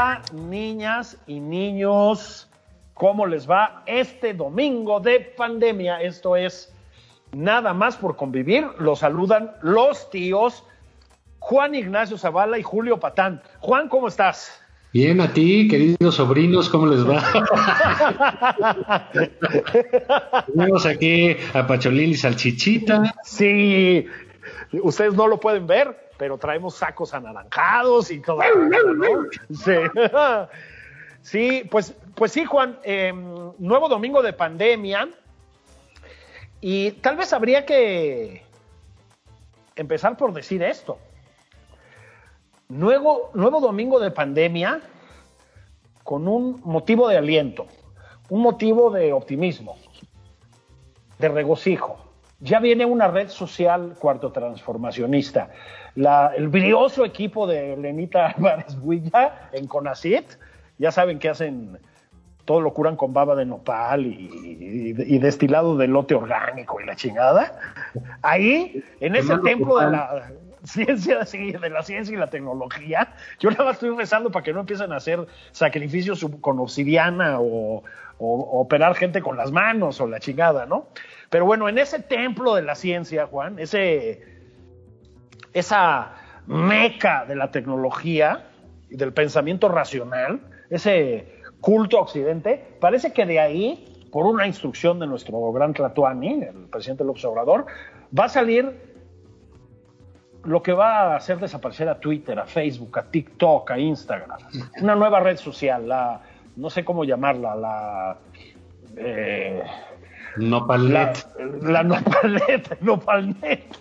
[0.00, 2.48] Hola niñas y niños,
[2.94, 6.00] ¿cómo les va este domingo de pandemia?
[6.00, 6.72] Esto es
[7.36, 8.66] nada más por convivir.
[8.78, 10.64] Los saludan los tíos
[11.38, 13.42] Juan Ignacio Zavala y Julio Patán.
[13.58, 14.62] Juan, ¿cómo estás?
[14.94, 17.22] Bien, a ti, queridos sobrinos, ¿cómo les va?
[20.46, 23.14] Tenemos aquí a Pacholín y Salchichita.
[23.22, 24.06] Sí,
[24.82, 28.42] ustedes no lo pueden ver, pero traemos sacos anaranjados y todo.
[29.54, 29.72] Sí.
[31.22, 33.10] sí, pues, pues sí, Juan, eh,
[33.56, 35.08] nuevo domingo de pandemia.
[36.60, 38.42] Y tal vez habría que
[39.76, 40.98] empezar por decir esto.
[42.68, 44.82] Nuevo, nuevo domingo de pandemia
[46.04, 47.66] con un motivo de aliento,
[48.28, 49.78] un motivo de optimismo,
[51.18, 52.09] de regocijo.
[52.40, 55.50] Ya viene una red social cuarto transformacionista.
[55.94, 60.24] La, el brioso equipo de Lenita Álvarez Builla en Conacit,
[60.78, 61.78] ya saben que hacen,
[62.46, 66.86] todo lo curan con baba de nopal y, y, y destilado de lote orgánico y
[66.86, 67.58] la chingada.
[68.22, 70.30] Ahí, en ese templo de la
[70.64, 74.52] ciencia, sí, de la ciencia y la tecnología, yo nada más estoy rezando para que
[74.52, 77.82] no empiecen a hacer sacrificios con obsidiana o,
[78.22, 80.88] operar gente con las manos o la chingada, ¿no?
[81.30, 84.22] Pero bueno, en ese templo de la ciencia, Juan, ese,
[85.54, 86.16] esa
[86.46, 88.50] meca de la tecnología
[88.90, 90.38] y del pensamiento racional,
[90.68, 96.68] ese culto occidente, parece que de ahí, por una instrucción de nuestro gran Tlatuani, el
[96.70, 97.64] presidente López Obrador,
[98.18, 98.89] va a salir
[100.44, 104.38] lo que va a hacer desaparecer a Twitter, a Facebook, a TikTok, a Instagram.
[104.80, 106.20] Una nueva red social, la,
[106.56, 108.16] no sé cómo llamarla, la...
[108.96, 109.62] Eh,
[110.36, 111.26] Nopalet.
[111.62, 113.78] La, la Nopalet, Nopalnet.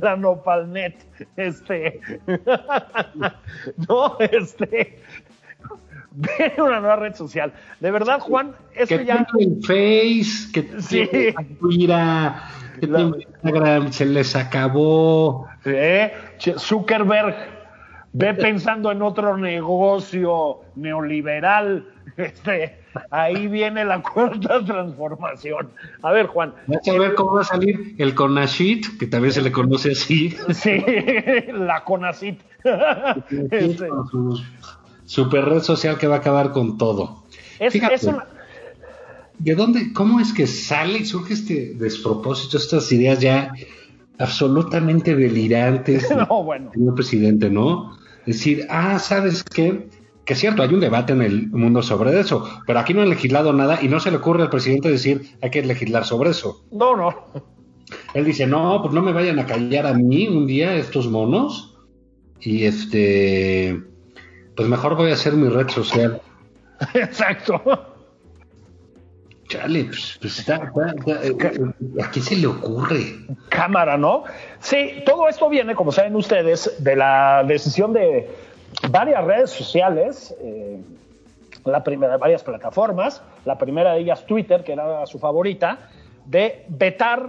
[0.00, 1.06] la Nopalnet,
[1.36, 2.00] este,
[3.88, 5.00] no, este,
[6.14, 7.52] viene una nueva red social.
[7.80, 9.26] De verdad, Juan, eso que ya.
[9.36, 11.08] tiene Face, que Sí.
[11.60, 12.32] Twitter,
[12.80, 15.46] que La- tiene Instagram, se les acabó.
[15.64, 16.12] ¿eh?
[16.58, 17.34] Zuckerberg
[18.12, 21.88] ve pensando en otro negocio neoliberal.
[22.16, 22.78] Este,
[23.10, 25.70] ahí viene la cuarta transformación.
[26.00, 26.54] A ver, Juan.
[26.68, 30.30] Vas a ver cómo va a salir el Conashit, que también se le conoce así.
[30.52, 30.80] Sí,
[31.52, 32.40] la CONACIT.
[33.50, 33.88] Este,
[35.04, 37.24] super red social que va a acabar con todo.
[37.58, 37.94] es, Fíjate.
[37.94, 38.26] es una-
[39.38, 43.52] ¿De dónde, cómo es que sale y surge este despropósito, estas ideas ya
[44.18, 46.70] absolutamente delirantes del No, bueno.
[46.72, 47.96] señor presidente, ¿no?
[48.26, 49.88] Decir, ah, ¿sabes qué?
[50.24, 53.10] Que es cierto, hay un debate en el mundo sobre eso, pero aquí no han
[53.10, 56.64] legislado nada y no se le ocurre al presidente decir, hay que legislar sobre eso.
[56.72, 57.14] No, no.
[58.14, 61.76] Él dice, no, pues no me vayan a callar a mí un día estos monos
[62.40, 63.82] y este,
[64.56, 66.20] pues mejor voy a hacer mi red social.
[66.94, 67.60] Exacto.
[69.48, 73.14] Chale, pues, pues está, está- está- eh, eh, ¿a quién se le ocurre?
[73.50, 74.24] Cámara, ¿no?
[74.60, 78.30] Sí, todo esto viene, como saben ustedes, de la decisión de
[78.90, 80.80] varias redes sociales, eh,
[81.66, 85.90] la primera, varias plataformas, la primera de ellas Twitter, que era su favorita,
[86.24, 87.28] de vetar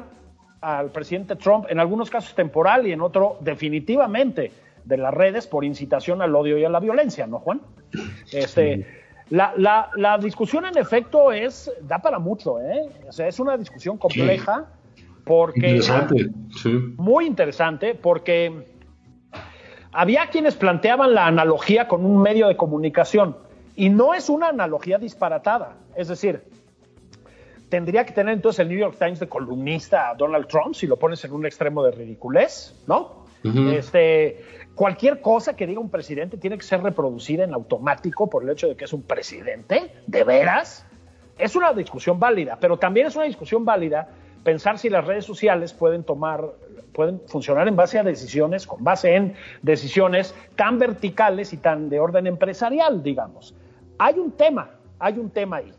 [0.62, 4.52] al presidente Trump, en algunos casos temporal y en otro definitivamente
[4.86, 7.62] de las redes por incitación al odio y a la violencia, ¿no, Juan?
[8.32, 8.86] Este,
[9.30, 12.90] la, la- la discusión en efecto es, da para mucho, ¿eh?
[13.08, 14.68] O sea, es una discusión compleja
[15.24, 16.30] porque Interesante,
[16.62, 16.70] sí.
[16.98, 18.68] muy interesante porque
[19.92, 23.36] había quienes planteaban la analogía con un medio de comunicación
[23.76, 25.78] y no es una analogía disparatada.
[25.96, 26.44] Es decir,
[27.70, 30.98] tendría que tener entonces el New York Times de columnista a Donald Trump si lo
[30.98, 33.25] pones en un extremo de ridiculez, ¿no?
[33.74, 34.44] Este,
[34.76, 38.68] cualquier cosa que diga un presidente tiene que ser reproducida en automático por el hecho
[38.68, 40.86] de que es un presidente, de veras.
[41.38, 44.10] Es una discusión válida, pero también es una discusión válida
[44.46, 46.46] pensar si las redes sociales pueden tomar,
[46.94, 49.34] pueden funcionar en base a decisiones, con base en
[49.64, 53.56] decisiones tan verticales y tan de orden empresarial, digamos.
[53.98, 54.70] Hay un tema,
[55.00, 55.74] hay un tema ahí.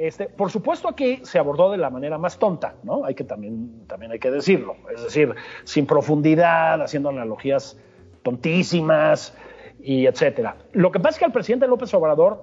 [0.00, 3.04] Este, por supuesto aquí se abordó de la manera más tonta, ¿no?
[3.04, 7.78] Hay que también, también hay que decirlo, es decir, sin profundidad, haciendo analogías
[8.22, 9.36] tontísimas
[9.78, 10.56] y etcétera.
[10.72, 12.40] Lo que pasa es que al presidente López Obrador,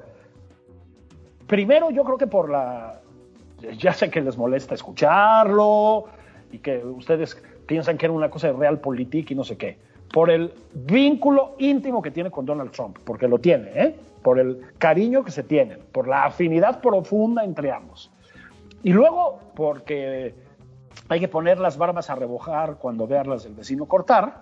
[1.48, 3.02] primero yo creo que por la,
[3.80, 6.06] ya sé que les molesta escucharlo
[6.52, 9.80] y que ustedes piensan que era una cosa de realpolitik y no sé qué,
[10.14, 13.96] por el vínculo íntimo que tiene con Donald Trump, porque lo tiene, ¿eh?
[14.28, 18.12] Por el cariño que se tienen, por la afinidad profunda entre ambos.
[18.84, 20.36] Y luego porque
[21.08, 24.42] hay que poner las barbas a rebojar cuando veas del vecino cortar,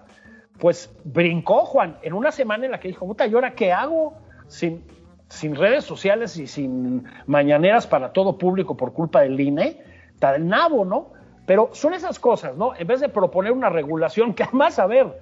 [0.58, 4.16] pues brincó Juan en una semana en la que dijo, puta, ¿y ahora qué hago
[4.48, 4.84] sin,
[5.30, 9.84] sin redes sociales y sin mañaneras para todo público por culpa del INE?
[10.16, 11.12] Está del nabo, ¿no?
[11.46, 12.76] Pero son esas cosas, ¿no?
[12.76, 15.22] En vez de proponer una regulación que además, a ver,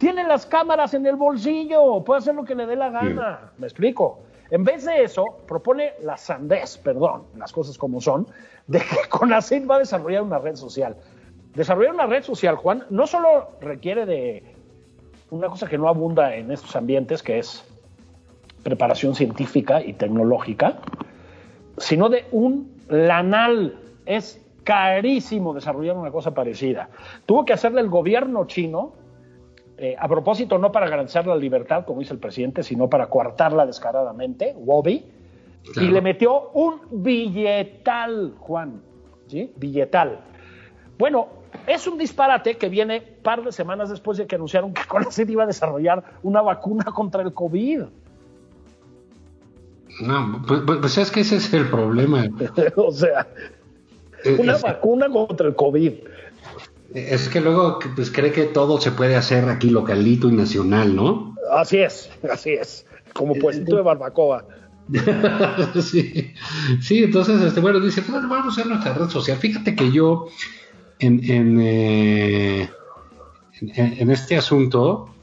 [0.00, 3.52] tiene las cámaras en el bolsillo, puede hacer lo que le dé la gana.
[3.58, 4.20] ¿Me explico?
[4.50, 8.26] En vez de eso, propone la sandez, perdón, las cosas como son,
[8.66, 10.96] de que CONACYT va a desarrollar una red social.
[11.54, 14.42] Desarrollar una red social, Juan, no solo requiere de
[15.28, 17.62] una cosa que no abunda en estos ambientes, que es
[18.62, 20.78] preparación científica y tecnológica,
[21.76, 23.78] sino de un lanal.
[24.06, 26.88] Es carísimo desarrollar una cosa parecida.
[27.26, 28.94] Tuvo que hacerle el gobierno chino
[29.82, 33.64] eh, a propósito, no para garantizar la libertad, como dice el presidente, sino para coartarla
[33.64, 35.06] descaradamente, Wobby,
[35.74, 38.82] y le metió un billetal, Juan,
[39.26, 39.50] ¿sí?
[39.56, 40.20] Billetal.
[40.98, 41.28] Bueno,
[41.66, 45.44] es un disparate que viene par de semanas después de que anunciaron que CONACYT iba
[45.44, 47.84] a desarrollar una vacuna contra el COVID.
[50.02, 52.28] No, pues, pues, pues es que ese es el problema.
[52.76, 53.26] o sea,
[54.24, 55.92] eh, una vacuna contra el COVID.
[56.94, 61.36] Es que luego pues, cree que todo se puede hacer aquí localito y nacional, ¿no?
[61.52, 62.86] Así es, así es.
[63.12, 64.44] Como puestito de barbacoa.
[65.80, 66.32] sí.
[66.80, 69.36] sí, entonces, este, bueno, dice, bueno, vamos a hacer nuestra red social.
[69.38, 70.26] Fíjate que yo
[70.98, 72.68] en, en, eh,
[73.60, 75.14] en, este asunto,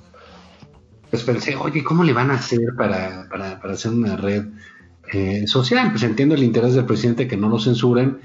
[1.09, 4.45] pues pensé, oye, ¿cómo le van a hacer para, para, para hacer una red
[5.11, 5.91] eh, social?
[5.91, 8.19] Pues entiendo el interés del presidente que no lo censuren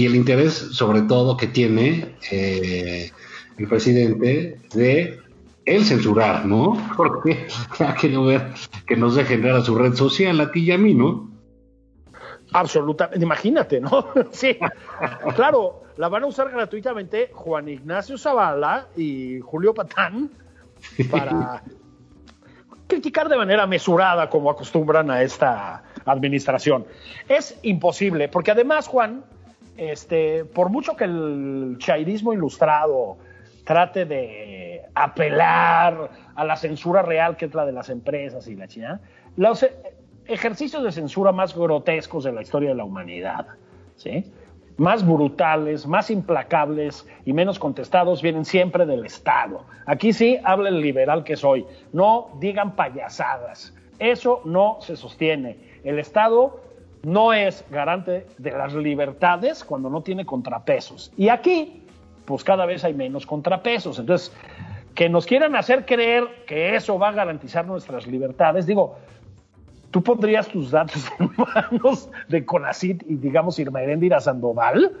[0.00, 3.10] y el interés sobre todo que tiene eh,
[3.58, 5.18] el presidente de
[5.66, 6.72] el censurar, ¿no?
[6.96, 7.46] Porque
[7.78, 8.46] ya quiero ver
[8.86, 11.28] que nos dejen a su red social a ti y a mí, ¿no?
[12.52, 14.06] Absolutamente, imagínate, ¿no?
[14.32, 14.56] sí,
[15.36, 20.30] claro, la van a usar gratuitamente Juan Ignacio Zavala y Julio Patán
[21.10, 21.62] para
[22.86, 26.86] criticar de manera mesurada como acostumbran a esta administración.
[27.28, 29.24] Es imposible, porque además, Juan,
[29.80, 33.16] este, por mucho que el chairismo ilustrado
[33.64, 38.68] trate de apelar a la censura real que es la de las empresas y la
[38.68, 39.00] China,
[39.36, 39.66] los
[40.26, 43.46] ejercicios de censura más grotescos de la historia de la humanidad,
[44.76, 49.64] más brutales, más implacables y menos contestados vienen siempre del Estado.
[49.86, 51.64] Aquí sí habla el liberal que soy.
[51.94, 53.74] No digan payasadas.
[53.98, 55.56] Eso no se sostiene.
[55.84, 56.60] El Estado
[57.02, 61.12] no es garante de las libertades cuando no tiene contrapesos.
[61.16, 61.82] Y aquí,
[62.24, 63.98] pues cada vez hay menos contrapesos.
[63.98, 64.32] Entonces,
[64.94, 68.96] que nos quieran hacer creer que eso va a garantizar nuestras libertades, digo,
[69.90, 74.92] tú pondrías tus datos en manos de Conacit y digamos Irma Heréndira Sandoval,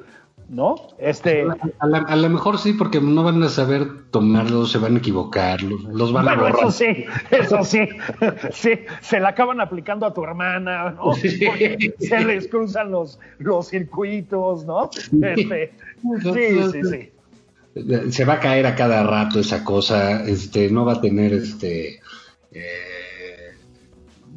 [0.50, 0.74] ¿no?
[0.98, 1.46] Este,
[1.78, 6.12] a, lo mejor sí, porque no van a saber tomarlos, se van a equivocar, los,
[6.12, 6.56] van a borrar.
[6.58, 7.88] Eso sí, eso sí,
[8.52, 11.14] sí, se la acaban aplicando a tu hermana, ¿no?
[11.14, 14.90] se les cruzan los, los circuitos, ¿no?
[15.22, 15.72] Este,
[16.20, 18.10] sí, sí, sí.
[18.10, 22.00] Se va a caer a cada rato esa cosa, este, no va a tener este.
[22.50, 23.54] Eh,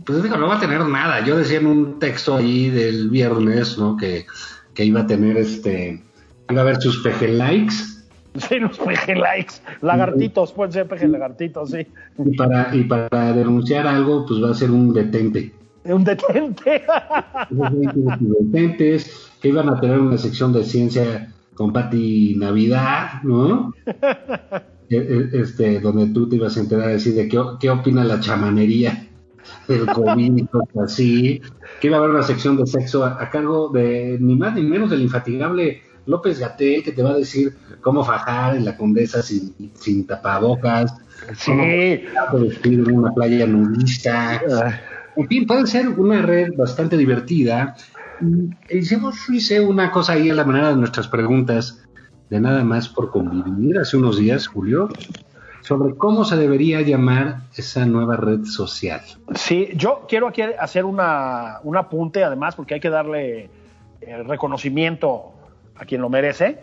[0.05, 1.25] pues digo, no va a tener nada.
[1.25, 3.97] Yo decía en un texto ahí del viernes, ¿no?
[3.97, 4.27] Que
[4.73, 6.01] que iba a tener este,
[6.49, 7.75] iba a haber sus peje likes.
[8.35, 11.85] Sí, los peje likes, lagartitos, pueden ser peje lagartitos, sí.
[12.17, 15.53] Y para, y para denunciar algo, pues va a ser un detente.
[15.85, 16.83] Un detente.
[17.51, 23.73] Detentes, que iban a tener una sección de ciencia con Pati Navidad, ¿no?
[24.89, 28.19] E, e, este, donde tú te ibas a enterar decir de qué, qué opina la
[28.19, 29.07] chamanería
[29.67, 31.41] del COVID y cosas así,
[31.79, 34.63] que iba a haber una sección de sexo a, a cargo de ni más ni
[34.63, 39.21] menos del infatigable López Gatel, que te va a decir cómo fajar en la condesa
[39.21, 40.93] sin, sin tapabocas,
[41.45, 42.01] cómo Sí.
[42.33, 44.41] vestir en una playa nudista.
[45.15, 47.75] En fin, puede ser una red bastante divertida.
[48.69, 51.83] Hicimos, hice una cosa ahí a la manera de nuestras preguntas,
[52.29, 54.89] de nada más por convivir hace unos días, Julio,
[55.63, 59.01] sobre cómo se debería llamar esa nueva red social.
[59.33, 63.49] Sí, yo quiero aquí hacer una, un apunte, además, porque hay que darle
[64.01, 65.31] eh, reconocimiento
[65.75, 66.59] a quien lo merece.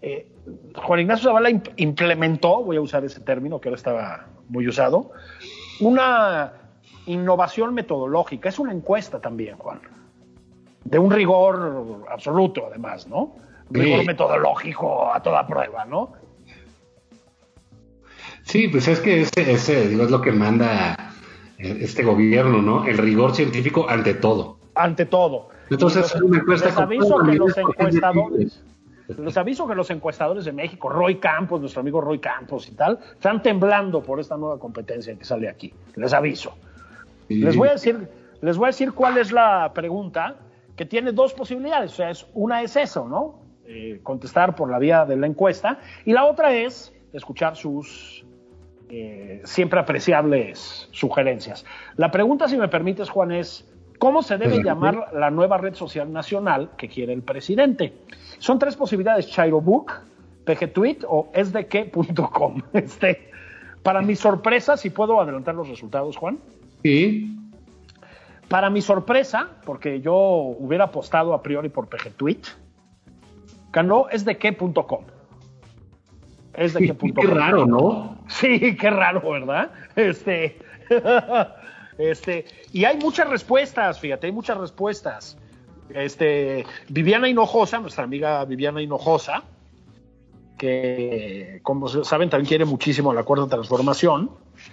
[0.00, 0.28] Eh,
[0.76, 5.10] Juan Ignacio Zavala imp- implementó, voy a usar ese término que ahora estaba muy usado,
[5.80, 6.52] una
[7.06, 8.48] innovación metodológica.
[8.48, 9.80] Es una encuesta también, Juan.
[10.84, 13.36] De un rigor absoluto, además, ¿no?
[13.72, 13.80] Sí.
[13.80, 16.12] rigor metodológico a toda prueba, ¿no?
[18.44, 21.12] Sí, pues es que ese, ese digo, es lo que manda
[21.58, 22.86] este gobierno, ¿no?
[22.86, 24.58] El rigor científico ante todo.
[24.74, 25.48] Ante todo.
[25.70, 28.64] Entonces, una encuesta les aviso que los encuestadores,
[29.08, 32.98] les aviso que los encuestadores de México, Roy Campos, nuestro amigo Roy Campos y tal,
[33.12, 35.72] están temblando por esta nueva competencia que sale aquí.
[35.94, 36.54] Les aviso.
[37.28, 37.36] Sí.
[37.36, 38.08] Les voy a decir,
[38.42, 40.36] les voy a decir cuál es la pregunta,
[40.76, 41.92] que tiene dos posibilidades.
[41.92, 43.40] O sea, es, una es eso, ¿no?
[43.66, 45.78] Eh, contestar por la vía de la encuesta.
[46.04, 48.24] Y la otra es escuchar sus
[49.00, 51.64] eh, siempre apreciables sugerencias.
[51.96, 56.12] La pregunta, si me permites, Juan, es ¿cómo se debe llamar la nueva red social
[56.12, 57.92] nacional que quiere el presidente?
[58.38, 59.92] Son tres posibilidades, Chairobook,
[60.44, 62.62] PGTweet o sdk.com.
[62.72, 63.30] Este,
[63.82, 66.38] para mi sorpresa, si puedo adelantar los resultados, Juan.
[66.82, 67.36] Sí,
[68.48, 72.46] Para mi sorpresa, porque yo hubiera apostado a priori por PGTweet,
[73.72, 74.06] ganó
[76.56, 76.88] sdk.com.
[76.88, 77.12] Sdk.com.
[77.14, 78.18] qué raro, ¿no?
[78.28, 79.70] Sí, qué raro, ¿verdad?
[79.96, 80.58] Este,
[81.98, 85.38] este, y hay muchas respuestas, fíjate, hay muchas respuestas.
[85.90, 89.42] Este, Viviana Hinojosa, nuestra amiga Viviana Hinojosa,
[90.56, 94.30] que como saben también quiere muchísimo la cuarta transformación.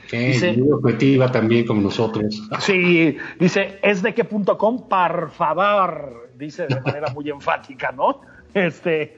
[0.09, 2.41] Que Dice- muy objetiva también como nosotros.
[2.59, 8.21] Sí, dice, es de qué.com, por favor, dice de manera muy enfática, ¿no?
[8.53, 9.17] Este,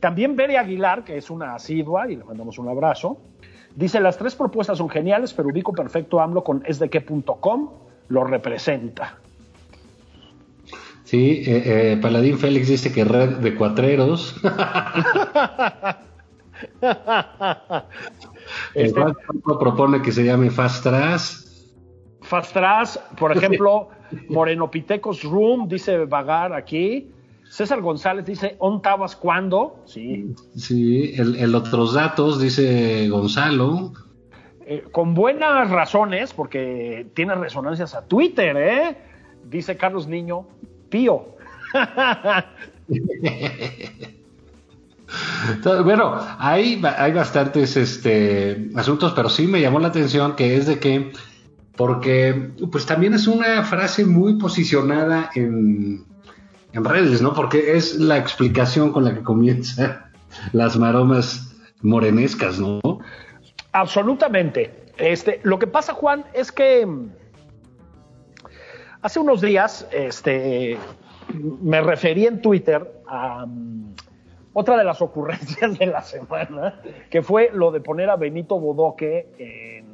[0.00, 3.18] también Bere Aguilar, que es una asidua, y le mandamos un abrazo,
[3.74, 7.70] dice, las tres propuestas son geniales, pero ubico perfecto AMLO con es de qué.com,
[8.08, 9.18] lo representa.
[11.04, 14.34] Sí, eh, eh, Paladín Félix dice que red de cuatreros.
[18.74, 19.02] El Este-
[19.44, 21.46] propone que se llame Fast Trash.
[22.22, 23.88] Fastras, por ejemplo,
[24.28, 27.12] Moreno Pitecos Room, dice Vagar aquí.
[27.50, 29.82] César González dice, ¿on tabas cuándo?
[29.86, 33.92] Sí, Sí, el, el otros datos dice Gonzalo.
[34.66, 38.96] Eh, con buenas razones, porque tiene resonancias a Twitter, ¿eh?
[39.48, 40.46] Dice Carlos Niño,
[40.88, 41.36] pío.
[45.84, 50.78] Bueno, hay, hay bastantes este, asuntos, pero sí me llamó la atención que es de
[50.80, 51.12] que,
[51.76, 56.04] porque pues también es una frase muy posicionada en,
[56.76, 57.32] en redes, ¿no?
[57.34, 60.04] Porque es la explicación con la que comienzan
[60.52, 62.80] las maromas morenescas, ¿no?
[63.72, 64.84] Absolutamente.
[64.98, 67.10] Este, lo que pasa, Juan, es que mm,
[69.02, 70.78] hace unos días este,
[71.34, 73.94] me referí en Twitter a mm,
[74.54, 76.80] otra de las ocurrencias de la semana,
[77.10, 79.86] que fue lo de poner a Benito Bodoque en,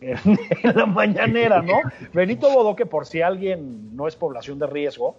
[0.00, 1.80] en- en la mañanera, ¿no?
[2.12, 5.16] Benito Bodoque, por si alguien no es población de riesgo,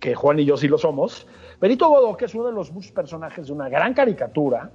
[0.00, 1.26] que Juan y yo sí lo somos,
[1.60, 4.70] Benito Bodoque es uno de los muchos personajes de una gran caricatura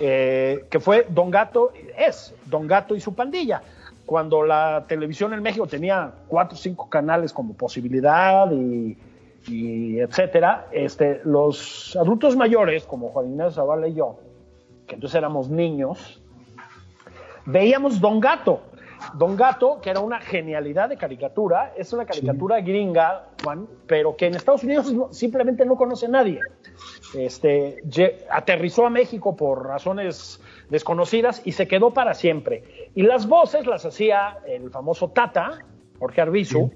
[0.00, 3.62] eh, que fue Don Gato, es Don Gato y su pandilla.
[4.06, 8.98] Cuando la televisión en México tenía cuatro o cinco canales como posibilidad y,
[9.98, 14.18] etcétera, este, los adultos mayores, como Juan Ignacio Zavala y yo,
[14.86, 16.20] que entonces éramos niños,
[17.46, 18.60] veíamos Don Gato.
[19.12, 24.26] Don Gato, que era una genialidad de caricatura, es una caricatura gringa, Juan, pero que
[24.26, 26.40] en Estados Unidos no- simplemente no conoce nadie.
[27.14, 27.82] Este,
[28.30, 32.90] aterrizó a México por razones desconocidas y se quedó para siempre.
[32.94, 35.60] Y las voces las hacía el famoso Tata,
[35.98, 36.72] Jorge Arbizu,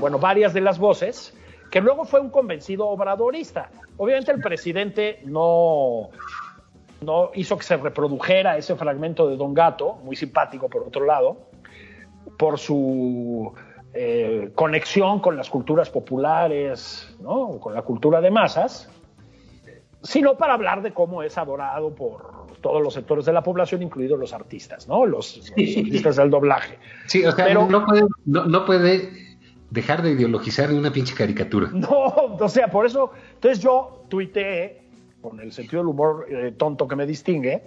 [0.00, 1.36] bueno, varias de las voces,
[1.70, 3.70] que luego fue un convencido obradorista.
[3.96, 6.08] Obviamente el presidente no,
[7.02, 11.38] no hizo que se reprodujera ese fragmento de Don Gato, muy simpático por otro lado,
[12.38, 13.52] por su
[13.94, 17.58] eh, conexión con las culturas populares, ¿no?
[17.60, 18.88] con la cultura de masas,
[20.02, 24.18] sino para hablar de cómo es adorado por todos los sectores de la población, incluidos
[24.18, 25.04] los artistas, ¿no?
[25.04, 26.78] Los, los artistas del doblaje.
[27.06, 29.10] Sí, o sea, Pero- no, puede, no, no puede
[29.70, 31.68] dejar de ideologizar en una pinche caricatura.
[31.72, 31.88] No,
[32.38, 34.81] o sea, por eso, entonces yo tuiteé,
[35.22, 37.62] con el sentido del humor eh, tonto que me distingue,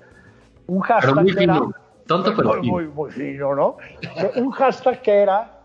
[0.67, 1.61] un hashtag Pero muy era...
[2.05, 2.71] Tonto, pero muy, fino.
[2.73, 3.77] muy, muy fino, ¿no?
[4.35, 5.55] Un hashtag que era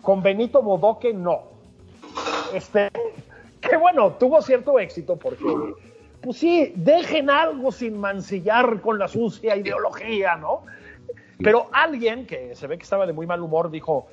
[0.00, 1.42] con Benito Bodoque no.
[2.54, 2.88] Este,
[3.60, 5.44] que bueno, tuvo cierto éxito porque,
[6.20, 10.62] pues sí, dejen algo sin mancillar con la sucia ideología, ¿no?
[11.38, 14.08] Pero alguien que se ve que estaba de muy mal humor dijo,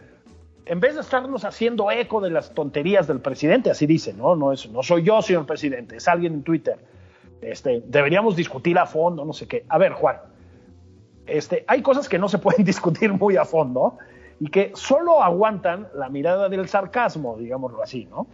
[0.65, 4.35] en vez de estarnos haciendo eco de las tonterías del presidente, así dice, ¿no?
[4.35, 6.77] No, es, no soy yo, señor presidente, es alguien en Twitter.
[7.41, 9.65] Este, deberíamos discutir a fondo, no sé qué.
[9.69, 10.17] A ver, Juan,
[11.27, 13.97] este, hay cosas que no se pueden discutir muy a fondo
[14.39, 18.27] y que solo aguantan la mirada del sarcasmo, digámoslo así, ¿no?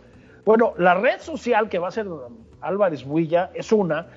[0.46, 2.08] Bueno, la red social que va a ser
[2.62, 4.08] Álvarez Builla es una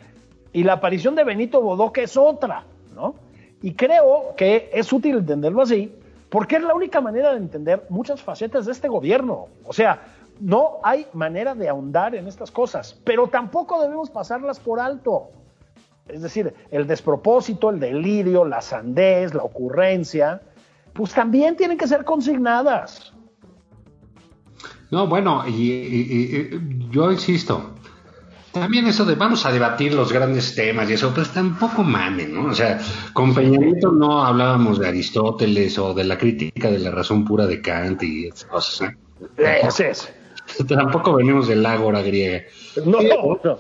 [0.53, 3.17] y la aparición de Benito Bodoque es otra, ¿no?
[3.61, 5.93] Y creo que es útil entenderlo así
[6.35, 9.47] porque es la única manera de entender muchas facetas de este gobierno.
[9.65, 10.03] O sea,
[10.41, 15.29] no hay manera de ahondar en estas cosas, pero tampoco debemos pasarlas por alto.
[16.09, 20.43] Es decir, el despropósito, el delirio, la sandez, la ocurrencia,
[20.93, 23.13] pues también tienen que ser consignadas.
[24.91, 27.75] No, bueno, y, y- y- yo insisto,
[28.55, 32.47] también eso de vamos a debatir los grandes temas y eso, pues tampoco mamen, ¿no?
[32.47, 32.81] O sea,
[33.13, 37.47] con Peña Nieto no hablábamos de Aristóteles o de la crítica de la razón pura
[37.47, 39.61] de Kant y esas cosas, ¿eh?
[39.63, 40.13] Ese es.
[40.69, 42.43] Tampoco venimos del ágora griega.
[42.87, 43.59] No, no.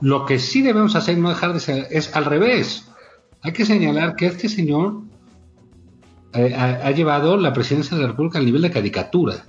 [0.00, 2.88] Lo que sí debemos hacer, no dejar de ser, es al revés.
[3.42, 5.02] Hay que señalar que este señor
[6.32, 9.44] eh, ha, ha llevado la presidencia de la República al nivel de caricatura.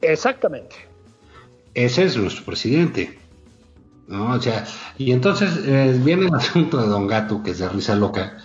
[0.00, 0.74] Exactamente.
[1.74, 3.23] Ese es nuestro presidente.
[4.08, 4.32] ¿No?
[4.32, 4.64] O sea,
[4.98, 8.38] y entonces eh, viene el asunto de Don Gato, que es de risa loca.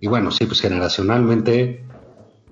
[0.00, 1.84] Y bueno, sí, pues generacionalmente,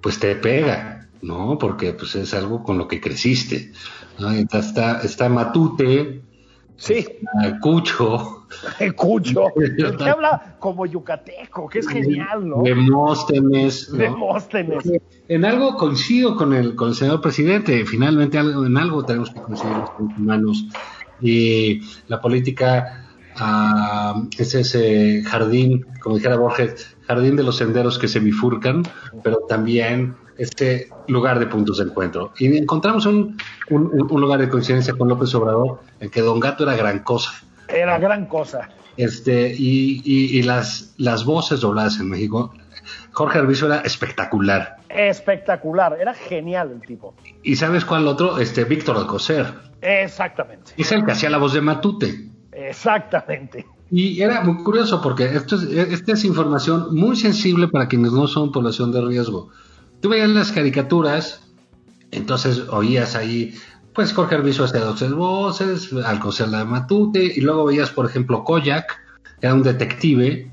[0.00, 1.58] pues te pega, ¿no?
[1.58, 3.72] Porque pues es algo con lo que creciste.
[4.18, 4.34] ¿no?
[4.34, 6.22] Y Está, está, está Matute,
[6.78, 8.46] Sí, está Cucho,
[8.78, 9.46] el cucho.
[9.56, 12.62] El que habla como yucateco, que es genial, ¿no?
[12.62, 13.98] Demóstenes, ¿no?
[13.98, 14.88] Demóstenes.
[15.26, 17.84] En algo coincido con el, con el señor presidente.
[17.84, 20.66] Finalmente, algo, en algo tenemos que coincidir los humanos.
[21.20, 28.08] Y la política ah, es ese jardín, como dijera Borges, jardín de los senderos que
[28.08, 28.82] se bifurcan,
[29.22, 32.32] pero también este lugar de puntos de encuentro.
[32.38, 33.36] Y encontramos un,
[33.70, 37.32] un- un lugar de coincidencia con López Obrador, en que Don Gato era gran cosa.
[37.68, 38.68] Era gran cosa.
[38.96, 42.52] Este, y, y- y las, las voces dobladas en México.
[43.12, 44.76] Jorge Arbizu era espectacular.
[44.88, 45.96] Espectacular.
[46.00, 47.14] Era genial el tipo.
[47.42, 48.38] ¿Y sabes cuál otro?
[48.38, 49.46] Este, Víctor Alcocer.
[49.80, 50.72] Exactamente.
[50.76, 52.30] Es el que hacía la voz de Matute.
[52.52, 53.66] Exactamente.
[53.90, 58.26] Y era muy curioso porque esto es, esta es información muy sensible para quienes no
[58.26, 59.50] son población de riesgo.
[60.00, 61.42] Tú veías las caricaturas,
[62.10, 63.54] entonces oías ahí,
[63.94, 68.44] pues Jorge Arbizu hacía dos voces, Alcocer la de Matute, y luego veías, por ejemplo,
[68.44, 68.86] Koyak,
[69.40, 70.50] que era un detective,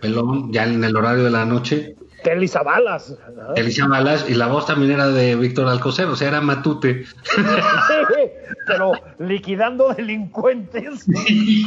[0.00, 3.16] pelón, ya en el horario de la noche, Telisa Balas.
[3.34, 3.54] ¿no?
[3.56, 7.04] Alicia Balas, y la voz también era de Víctor Alcocer, o sea, era Matute.
[8.66, 11.04] Pero liquidando delincuentes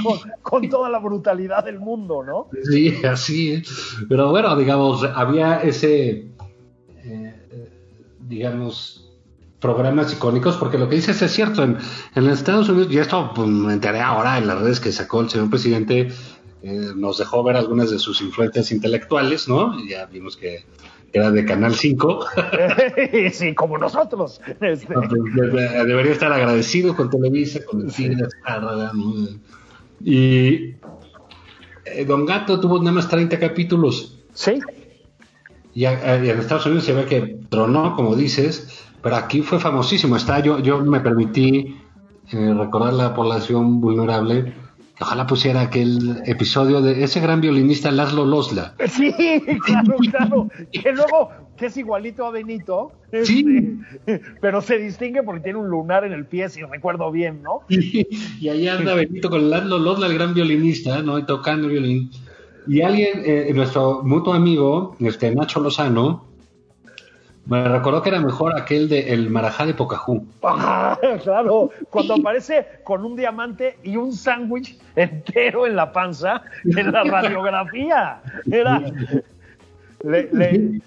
[0.04, 2.48] con, con toda la brutalidad del mundo, ¿no?
[2.64, 3.98] Sí, así es.
[4.08, 6.30] Pero bueno, digamos, había ese,
[7.04, 7.70] eh,
[8.22, 9.06] digamos,
[9.60, 11.78] programas icónicos, porque lo que dices es cierto, en,
[12.14, 15.22] en los Estados Unidos, y esto pues, me enteré ahora en las redes que sacó
[15.22, 16.12] el señor presidente,
[16.66, 19.74] eh, nos dejó ver algunas de sus influencias intelectuales, ¿no?
[19.88, 20.66] Ya vimos que
[21.14, 22.26] era de Canal 5.
[23.32, 24.42] sí, como nosotros.
[24.60, 25.10] Este, pues,
[25.54, 28.16] de- debería estar agradecido con Televisa, con el cine,
[28.94, 29.28] ¿no?
[30.04, 30.76] Y
[31.86, 34.20] eh, Don Gato tuvo nada más 30 capítulos.
[34.34, 34.60] sí,
[35.74, 39.60] Y, a- y en Estados Unidos se ve que tronó, como dices, pero aquí fue
[39.60, 40.16] famosísimo.
[40.18, 41.76] Está, yo, yo me permití
[42.32, 44.52] eh, recordar la población vulnerable.
[45.00, 48.76] Ojalá pusiera aquel episodio de ese gran violinista Laszlo Losla.
[48.88, 49.14] sí,
[49.66, 50.50] claro, claro.
[50.72, 52.92] Que luego, que es igualito a Benito,
[53.24, 53.80] Sí.
[54.06, 57.62] este, pero se distingue porque tiene un lunar en el pie, si recuerdo bien, ¿no?
[57.70, 58.08] Y,
[58.40, 61.18] y ahí anda Benito con Laszlo Losla, el gran violinista, ¿no?
[61.20, 62.12] Y tocando el violín.
[62.68, 66.26] Y alguien, eh, nuestro mutuo amigo, este Nacho Lozano,
[67.48, 70.26] me recordó que era mejor aquel de El Marajá de Pocahú.
[70.44, 76.92] Ah, claro, cuando aparece con un diamante y un sándwich entero en la panza en
[76.92, 78.20] la radiografía.
[78.52, 78.82] Era.
[80.04, 80.82] Le, le-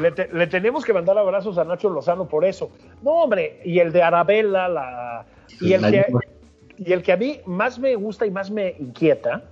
[0.00, 2.70] le te- le tenemos que mandar abrazos a Nacho Lozano por eso.
[3.02, 5.24] No, hombre, y el de Arabella, la,
[5.60, 6.06] y, el que,
[6.76, 9.42] y el que a mí más me gusta y más me inquieta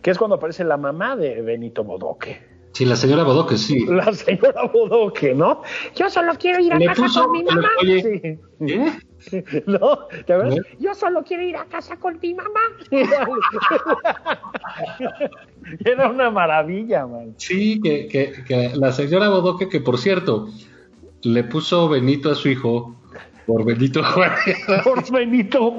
[0.00, 2.51] que es cuando aparece la mamá de Benito Bodoque.
[2.74, 3.84] Sí, la señora Bodoque, sí.
[3.90, 5.62] La señora Bodoque, ¿no?
[5.94, 7.68] Yo solo quiero ir a Le casa puso- con mi mamá.
[7.80, 8.72] oye, Sí.
[8.72, 8.92] ¿Eh?
[9.66, 10.06] ¿No?
[10.26, 10.56] ¿Te acuerdas?
[10.56, 10.76] ¿Eh?
[10.80, 12.60] Yo solo quiero ir a casa con mi mamá.
[15.84, 17.34] Era una maravilla, man.
[17.36, 20.48] Sí, que, que, que la señora Bodoque, que por cierto,
[21.22, 22.96] le puso Benito a su hijo
[23.46, 24.56] por Benito Juárez.
[24.84, 25.76] Por Benito,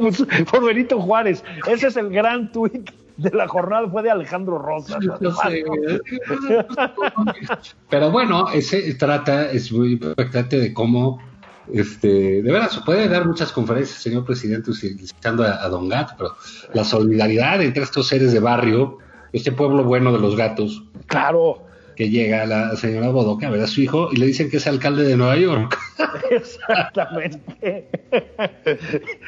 [0.51, 1.43] por Benito Juárez.
[1.67, 4.99] Ese es el gran tuit de la jornada, fue de Alejandro Rosa.
[4.99, 5.17] ¿no?
[5.19, 5.63] No sé.
[7.89, 11.19] Pero bueno, ese trata, es muy impactante de cómo,
[11.71, 16.35] este, de veras, puede dar muchas conferencias, señor presidente, utilizando a, a Don Gato, pero
[16.73, 18.97] la solidaridad entre estos seres de barrio,
[19.31, 21.63] este pueblo bueno de los gatos, Claro,
[21.95, 24.67] que llega la señora Bodoque a ver a su hijo y le dicen que es
[24.67, 25.77] alcalde de Nueva York.
[26.31, 27.87] exactamente.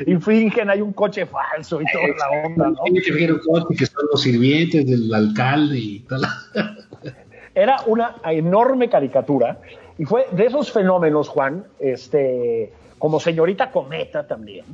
[0.05, 2.83] y fingen, hay un coche falso y toda la onda, ¿no?
[2.83, 6.21] Tiene que ver un coche que son los sirvientes del alcalde y tal.
[7.55, 9.59] Era una enorme caricatura
[9.97, 14.65] y fue de esos fenómenos, Juan, este, como señorita Cometa también,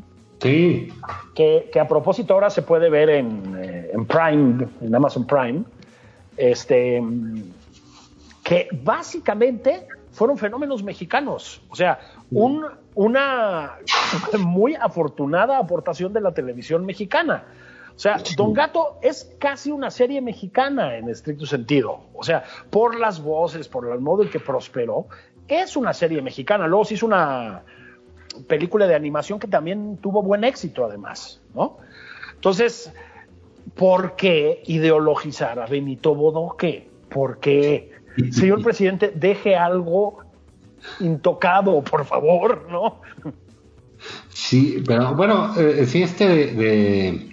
[0.41, 0.91] Sí,
[1.35, 5.63] que, que a propósito ahora se puede ver en, eh, en Prime, en Amazon Prime,
[6.35, 6.99] este,
[8.51, 11.61] que básicamente fueron fenómenos mexicanos.
[11.69, 11.99] O sea,
[12.31, 13.77] un- una
[14.39, 17.45] muy afortunada aportación de la televisión mexicana.
[17.95, 22.01] O sea, Don Gato es casi una serie mexicana en estricto sentido.
[22.13, 25.05] O sea, por las voces, por el modo en que prosperó,
[25.47, 26.67] es una serie mexicana.
[26.67, 27.61] Luego se hizo una
[28.47, 31.77] película de animación que también tuvo buen éxito, además, ¿no?
[32.33, 32.91] Entonces,
[33.75, 36.89] ¿por qué ideologizar a Benito Bodoque?
[37.09, 38.00] ¿Por qué?
[38.31, 40.19] Señor presidente, deje algo
[40.99, 43.01] intocado, por favor, ¿no?
[44.29, 47.29] sí, pero bueno, eh, sí, este de, de,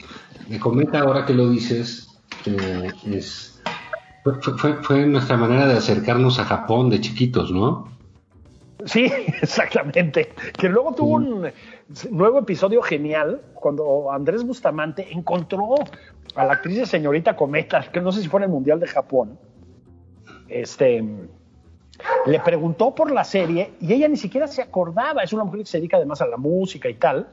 [0.49, 2.09] de Cometa, ahora que lo dices,
[2.47, 3.61] eh, es,
[4.23, 7.89] fue, fue, fue nuestra manera de acercarnos a Japón de chiquitos, ¿no?
[8.85, 9.05] Sí,
[9.43, 10.33] exactamente.
[10.57, 11.51] Que luego tuvo un
[12.11, 15.75] nuevo episodio genial cuando Andrés Bustamante encontró
[16.35, 18.87] a la actriz de Señorita Cometa, que no sé si fue en el Mundial de
[18.87, 19.39] Japón.
[20.49, 21.05] Este
[22.27, 25.23] le preguntó por la serie y ella ni siquiera se acordaba.
[25.23, 27.29] Es una mujer que se dedica además a la música y tal,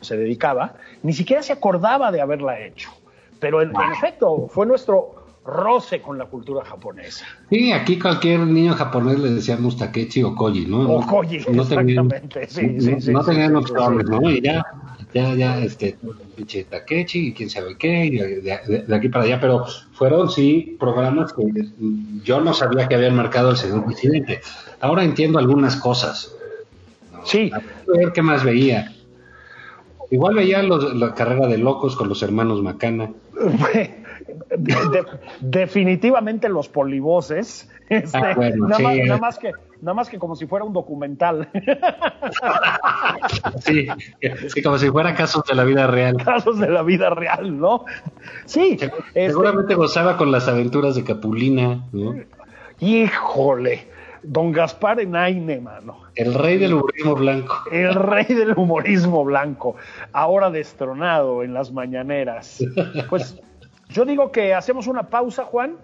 [0.00, 2.90] se dedicaba, ni siquiera se acordaba de haberla hecho.
[3.38, 7.24] Pero en, en efecto, fue nuestro roce con la cultura japonesa.
[7.48, 10.80] Sí, aquí cualquier niño japonés le decíamos Takechi o Koji, ¿no?
[10.88, 14.12] O Koji, exactamente, sí, no, sí, no sí, tenían sí, sí, nombres, sí.
[14.12, 14.30] ¿no?
[14.30, 14.62] Y ya,
[15.14, 15.96] ya, ya, este,
[16.36, 20.30] pinche Takechi y quién sabe qué, y de, de- de aquí para allá, pero fueron,
[20.30, 21.42] sí, programas que
[22.22, 24.40] yo no sabía que habían marcado el señor presidente.
[24.80, 26.34] Ahora entiendo algunas cosas.
[27.24, 27.60] Sí, A
[27.98, 28.92] ver qué más veía.
[30.10, 33.10] Igual veía los- la carrera de locos con los hermanos Macana.
[34.50, 35.04] De- de-
[35.40, 37.70] definitivamente los polivoces.
[37.88, 39.02] Este, Ah, bueno, nada, sí, más, eh.
[39.06, 41.48] nada más que, nada más que como si fuera un documental.
[43.60, 43.86] Sí,
[44.48, 46.16] sí, como si fuera casos de la vida real.
[46.24, 47.84] Casos de la vida real, ¿no?
[48.46, 48.78] Sí.
[48.80, 52.14] este, Seguramente gozaba con las aventuras de Capulina, ¿no?
[52.80, 53.88] híjole.
[54.22, 56.02] Don Gaspar Enaine, mano.
[56.14, 57.54] El rey del humorismo blanco.
[57.72, 59.76] El rey del humorismo blanco.
[60.12, 62.62] Ahora destronado en las mañaneras.
[63.08, 63.40] Pues
[63.90, 65.76] yo digo que hacemos una pausa, Juan,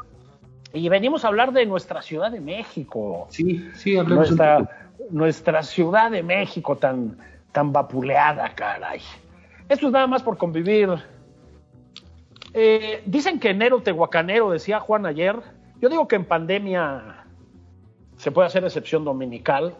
[0.72, 3.26] y venimos a hablar de nuestra Ciudad de México.
[3.30, 4.10] Sí, sí, poco.
[4.10, 7.18] nuestra, nuestra Ciudad de México tan,
[7.52, 9.00] tan vapuleada, caray.
[9.68, 10.90] Esto es nada más por convivir.
[12.54, 15.36] Eh, dicen que enero tehuacanero, decía Juan ayer.
[15.80, 17.24] Yo digo que en pandemia
[18.16, 19.74] se puede hacer excepción dominical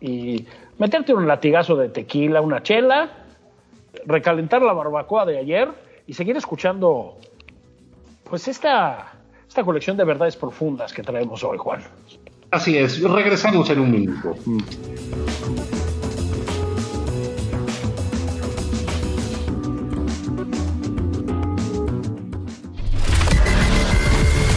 [0.00, 0.46] y
[0.78, 3.10] meterte un latigazo de tequila, una chela,
[4.06, 5.68] recalentar la barbacoa de ayer
[6.06, 7.18] y seguir escuchando
[8.30, 9.12] pues esta,
[9.46, 11.82] esta colección de verdades profundas que traemos hoy, Juan.
[12.52, 14.34] Así es, regresamos en un minuto.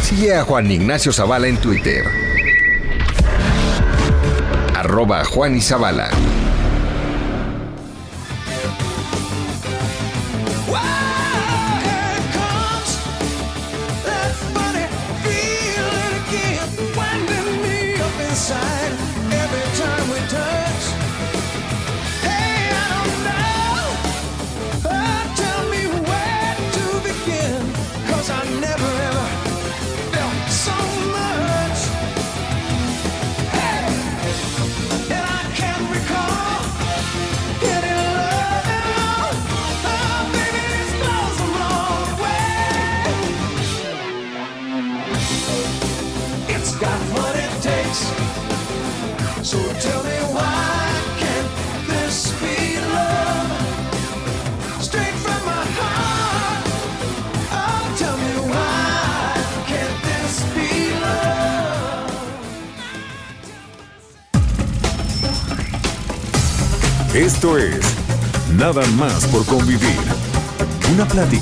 [0.03, 2.05] Sigue a Juan Ignacio Zavala en Twitter.
[4.75, 6.09] Arroba Juan y Zavala.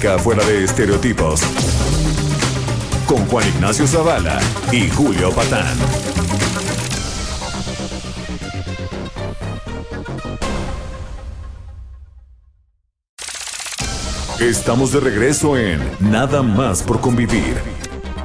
[0.02, 1.42] Fuera de estereotipos.
[3.08, 4.40] Con Juan Ignacio Zavala
[4.72, 5.78] y Julio Patán.
[14.40, 17.58] Estamos de regreso en Nada más por convivir.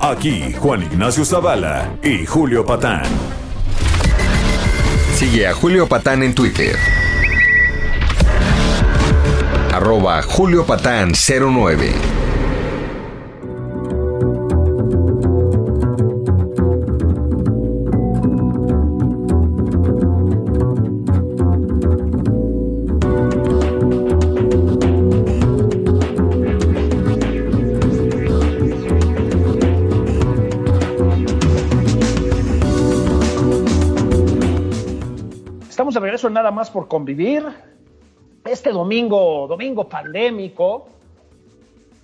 [0.01, 3.05] Aquí Juan Ignacio Zavala y Julio Patán.
[5.15, 6.96] Sigue a Julio Patán en Twitter.
[9.77, 11.93] Arroba Julio Patán 09.
[35.69, 37.66] Estamos de regreso nada más por convivir.
[38.57, 40.89] Este domingo, domingo pandémico,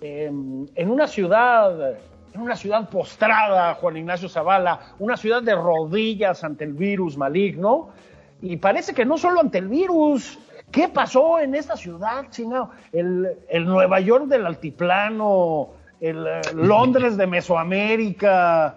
[0.02, 1.92] eh, en una ciudad,
[2.34, 7.88] en una ciudad postrada, Juan Ignacio Zavala, una ciudad de rodillas ante el virus maligno,
[8.42, 10.38] y parece que no solo ante el virus.
[10.70, 12.68] ¿Qué pasó en esta ciudad, chingado?
[12.92, 15.70] El, el Nueva York del altiplano,
[16.02, 18.76] el eh, Londres de Mesoamérica.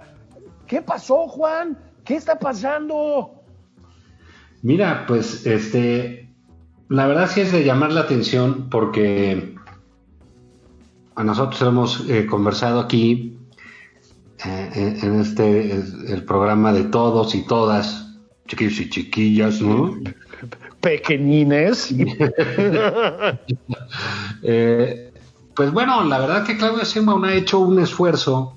[0.66, 1.78] ¿Qué pasó, Juan?
[2.06, 3.34] ¿Qué está pasando?
[4.62, 6.25] Mira, pues este,
[6.90, 9.56] la verdad sí es de llamar la atención porque
[11.16, 13.38] a nosotros hemos eh, conversado aquí
[14.46, 18.08] eh, en- este el, el programa de todos y todas,
[18.48, 19.96] chiquillos y chiquillas, ¿no?
[20.82, 21.94] Pequeñines.
[24.44, 25.12] Eh,
[25.56, 28.56] pues bueno, la verdad que Claudia Sheinbaum ha hecho un esfuerzo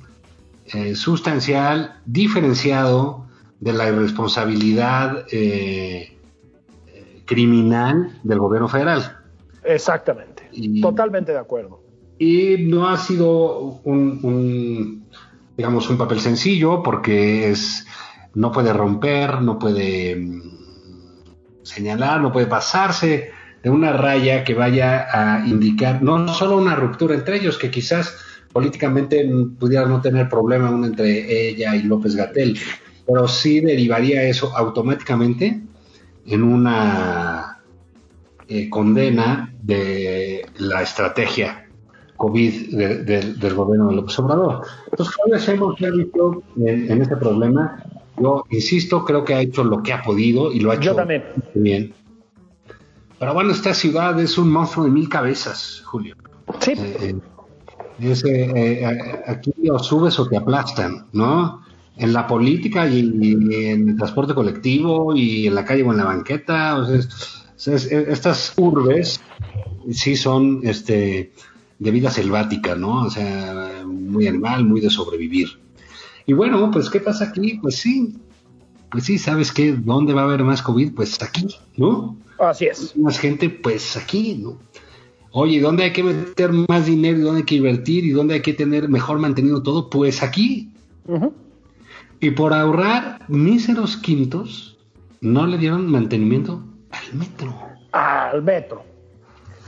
[0.75, 3.25] eh, sustancial, diferenciado
[3.61, 6.18] de la irresponsabilidad eh,
[7.29, 9.19] criminal del gobierno federal.
[9.63, 10.49] Exactamente.
[10.51, 11.81] Y- Totalmente de acuerdo.
[12.19, 15.07] Y no ha sido un, un,
[15.57, 17.87] digamos, un papel sencillo porque es,
[18.35, 20.43] no puede romper, no puede mm,
[21.63, 23.31] señalar, no puede pasarse
[23.63, 28.17] de una raya que vaya a indicar no solo una ruptura entre ellos, que quizás
[28.53, 32.59] políticamente pudiera no tener problema aún entre ella y López Gatel,
[33.07, 35.61] pero sí derivaría eso automáticamente
[36.29, 37.59] en una
[38.49, 41.67] eh, condena de la estrategia
[42.17, 44.63] COVID de- de- del gobierno de López Obrador.
[44.91, 45.53] Entonces, Claudia se
[45.87, 47.83] ha visto en, en este problema.
[48.21, 50.95] Yo insisto, creo que ha hecho lo que ha podido y lo ha hecho Yo
[50.97, 51.25] también.
[51.55, 51.95] muy bien.
[53.19, 56.17] Pero bueno, esta ciudad es un monstruo de mil cabezas, Julio.
[56.61, 57.15] Sí, Eh,
[58.01, 61.63] es, eh, eh, aquí o subes o te aplastan, ¿no?
[61.99, 66.05] En la política y, en el transporte colectivo y en la calle o en la
[66.05, 66.79] banqueta.
[66.79, 67.09] o sea, es-
[67.67, 69.21] es- es- estas urbes
[69.91, 71.33] sí son este,
[71.79, 73.03] de vida selvática, ¿no?
[73.05, 75.49] O sea, muy animal, muy de sobrevivir.
[76.27, 77.59] Y bueno, pues ¿qué pasa aquí?
[77.61, 78.15] Pues sí,
[78.91, 79.73] pues sí, ¿sabes qué?
[79.73, 80.95] ¿Dónde va a haber más COVID?
[80.95, 82.17] Pues aquí, ¿no?
[82.39, 82.97] así es.
[82.97, 84.59] más gente, pues aquí, ¿no?
[85.33, 88.43] Oye, ¿dónde hay que meter más dinero y dónde hay que invertir y dónde hay
[88.43, 89.91] que tener mejor mantenido todo?
[89.91, 90.71] Pues aquí.
[91.07, 91.33] Ujú.
[92.21, 94.79] Y por ahorrar míseros quintos,
[95.21, 97.55] no le dieron mantenimiento al metro.
[97.93, 98.83] Al metro.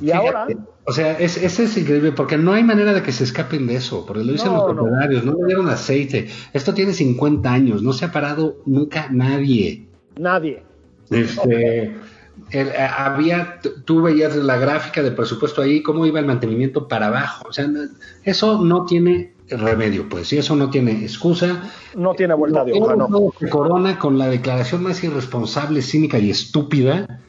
[0.01, 0.47] Y Fíjate, ahora,
[0.85, 3.77] O sea, es, ese es increíble porque no hay manera de que se escapen de
[3.77, 5.33] eso, porque lo dicen No, los propietarios, no.
[5.35, 6.29] le dieron aceite.
[6.53, 9.87] Esto tiene 50 años, no se ha parado nunca nadie.
[10.19, 10.63] nadie.
[11.11, 11.95] Este,
[12.51, 17.09] el- eh, había, tú veías la gráfica de presupuesto ahí, cómo iba el mantenimiento para
[17.09, 17.47] abajo.
[17.49, 17.69] O sea,
[18.25, 21.63] eso no tiene remedio, pues, y eso no tiene excusa.
[21.95, 23.33] No tiene vuelta de hoja, no.
[23.39, 27.21] se corona con la declaración más irresponsable, cínica y estúpida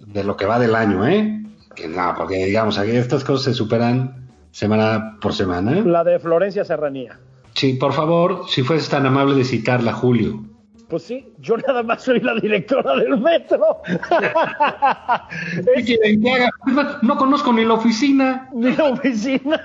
[0.00, 1.42] de lo que va del año, ¿eh?
[1.74, 5.80] Que no, porque digamos, aquí estas cosas se superan semana por semana.
[5.84, 7.18] La de Florencia Serranía.
[7.54, 10.49] Sí, por favor, si fueses tan amable de citarla, Julio.
[10.90, 13.80] Pues sí, yo nada más soy la directora del metro.
[17.02, 18.48] No conozco ni la oficina.
[18.52, 19.60] Ni la oficina.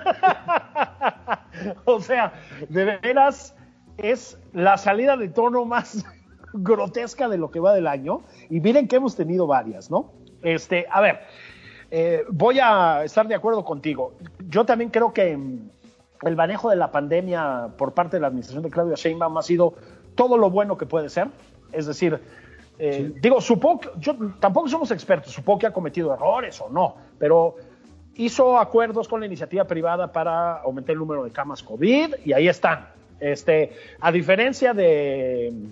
[1.86, 2.32] o sea,
[2.70, 3.56] de veras
[3.98, 6.06] es la salida de tono más
[6.54, 8.22] grotesca de lo que va del año.
[8.52, 10.14] Y miren que hemos tenido varias, ¿no?
[10.44, 11.22] Este, a ver,
[11.90, 14.14] eh, voy a estar de acuerdo contigo.
[14.48, 15.36] Yo también creo que,
[16.22, 19.76] el manejo de la pandemia por parte de la administración de Claudia Sheinbaum ha sido
[20.16, 21.28] todo lo bueno que puede ser.
[21.72, 22.20] Es decir,
[22.80, 26.96] eh, digo, supongo que, yo tampoco somos expertos, supongo que ha cometido errores o no,
[27.18, 27.56] pero
[28.16, 32.48] hizo acuerdos con la iniciativa privada para aumentar el número de camas COVID y ahí
[32.48, 32.88] están.
[33.20, 35.66] Este, a diferencia de mm,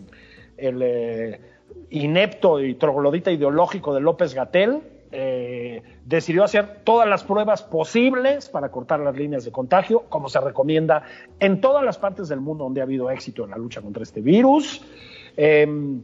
[0.57, 1.41] el eh,
[1.89, 4.81] inepto y troglodita ideológico de López Gatel,
[5.15, 10.41] eh, decidió hacer todas las pruebas posibles para cortar las líneas de contagio, como se
[10.41, 11.03] recomienda
[11.39, 14.21] en todas las partes del mundo donde ha habido éxito en la lucha contra este
[14.21, 14.81] virus.
[15.37, 16.01] Em,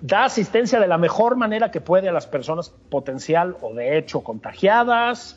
[0.00, 4.20] da asistencia de la mejor manera que puede a las personas potencial o de hecho
[4.20, 5.36] contagiadas,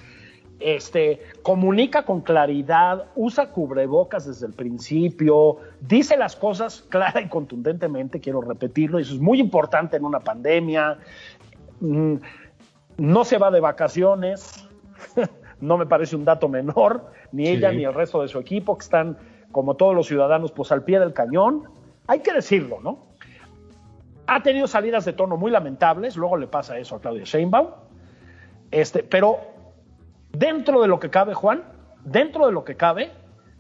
[0.59, 8.19] este, comunica con claridad, usa cubrebocas desde el principio, dice las cosas clara y contundentemente,
[8.19, 10.99] quiero repetirlo, y eso es muy importante en una pandemia.
[11.81, 12.17] Mm,
[12.97, 14.67] No se va de vacaciones,
[15.61, 17.77] no me parece un dato menor, ni ella Sí.
[17.77, 19.17] ni el resto de su equipo, que están,
[19.51, 21.69] como todos los ciudadanos, pues al pie del cañón.
[22.07, 23.13] Hay que decirlo, ¿no?
[24.25, 27.67] ha tenido salidas de tono muy lamentables, luego le pasa eso a Claudia Sheinbaum,
[28.71, 29.39] este, pero
[30.31, 31.63] dentro de lo que cabe, Juan,
[32.05, 33.11] dentro de lo que cabe,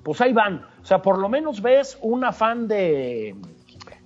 [0.03, 0.65] pues ahí van.
[0.81, 3.35] O sea, por lo menos ves un afán de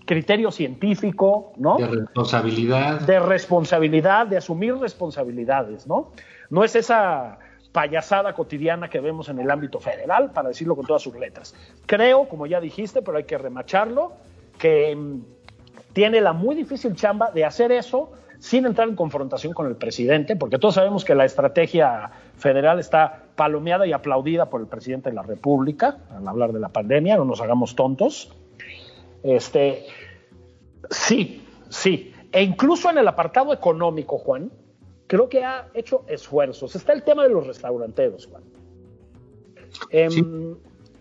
[0.08, 1.78] criterio científico, ¿no?
[1.78, 3.02] De responsabilidad.
[3.02, 6.12] de responsabilidad, de asumir responsabilidades, ¿no?
[6.50, 7.38] No es esa
[7.72, 11.54] payasada cotidiana que vemos en el ámbito federal, para decirlo con todas sus letras.
[11.86, 14.14] Creo, como ya dijiste, pero hay que remacharlo,
[14.58, 15.22] que mm,
[15.94, 20.36] tiene la muy difícil chamba de hacer eso sin entrar en confrontación con el presidente,
[20.36, 25.16] porque todos sabemos que la estrategia federal está palomeada y aplaudida por el presidente de
[25.16, 28.34] la República al hablar de la pandemia, no nos hagamos tontos.
[29.24, 29.86] Este,
[30.90, 32.14] Sí, sí.
[32.32, 34.52] E incluso en el apartado económico, Juan,
[35.08, 36.76] creo que ha hecho esfuerzos.
[36.76, 38.44] Está el tema de los restauranteros, Juan.
[39.92, 40.26] Em, Sí.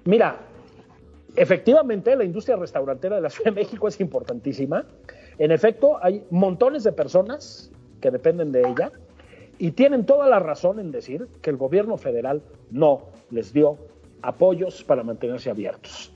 [0.04, 0.38] Mira,
[1.34, 4.86] efectivamente la industria restaurantera de la Ciudad de México es importantísima.
[5.38, 8.92] En efecto, hay montones de personas que dependen de ella
[9.58, 13.78] y tienen toda la razón en decir que el gobierno federal no les dio
[14.22, 16.15] apoyos para mantenerse abiertos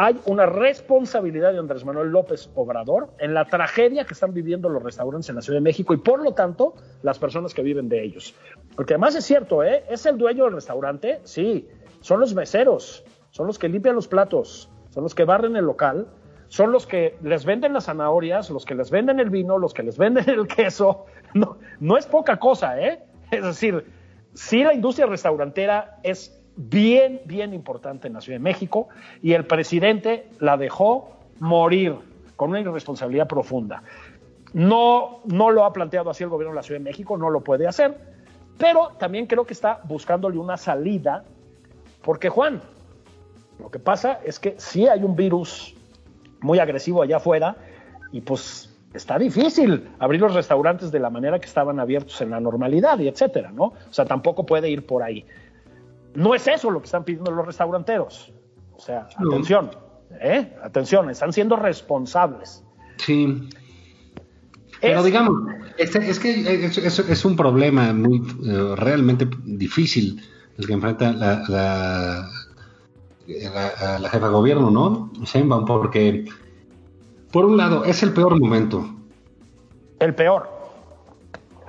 [0.00, 4.80] hay una responsabilidad de Andrés Manuel López Obrador en la tragedia que están viviendo los
[4.80, 8.04] restaurantes en la Ciudad de México y por lo tanto las personas que viven de
[8.04, 8.32] ellos.
[8.76, 9.82] Porque además es cierto, ¿eh?
[9.90, 11.68] Es el dueño del restaurante, sí,
[12.00, 16.06] son los meseros, son los que limpian los platos, son los que barren el local,
[16.46, 19.82] son los que les venden las zanahorias, los que les venden el vino, los que
[19.82, 21.06] les venden el queso.
[21.34, 23.02] No, no es poca cosa, ¿eh?
[23.32, 23.84] Es decir,
[24.32, 28.88] sí la industria restaurantera es bien, bien importante en la Ciudad de México
[29.22, 31.94] y el presidente la dejó morir
[32.34, 33.82] con una irresponsabilidad profunda.
[34.52, 37.42] No, no lo ha planteado así el gobierno de la Ciudad de México, no lo
[37.42, 37.96] puede hacer,
[38.58, 41.24] pero también creo que está buscándole una salida,
[42.02, 42.60] porque Juan,
[43.60, 45.74] lo que pasa es que sí hay un virus
[46.40, 47.56] muy agresivo allá afuera
[48.10, 52.40] y pues está difícil abrir los restaurantes de la manera que estaban abiertos en la
[52.40, 53.64] normalidad y etcétera, ¿no?
[53.64, 55.24] O sea, tampoco puede ir por ahí.
[56.14, 58.32] No es eso lo que están pidiendo los restauranteros.
[58.74, 59.30] O sea, No.
[59.30, 59.70] atención,
[60.20, 60.56] ¿eh?
[60.62, 62.64] Atención, están siendo responsables.
[62.98, 63.48] Sí.
[64.80, 65.34] Pero Es- digamos,
[65.76, 70.22] este- es que es, es- es un problema muy eh, realmente difícil
[70.56, 72.28] el que enfrenta la, la,
[73.98, 75.10] la jefa de gobierno, ¿no?
[75.24, 76.24] Sheinbaum, porque
[77.32, 78.88] por un lado es el peor momento
[80.00, 80.48] el peor.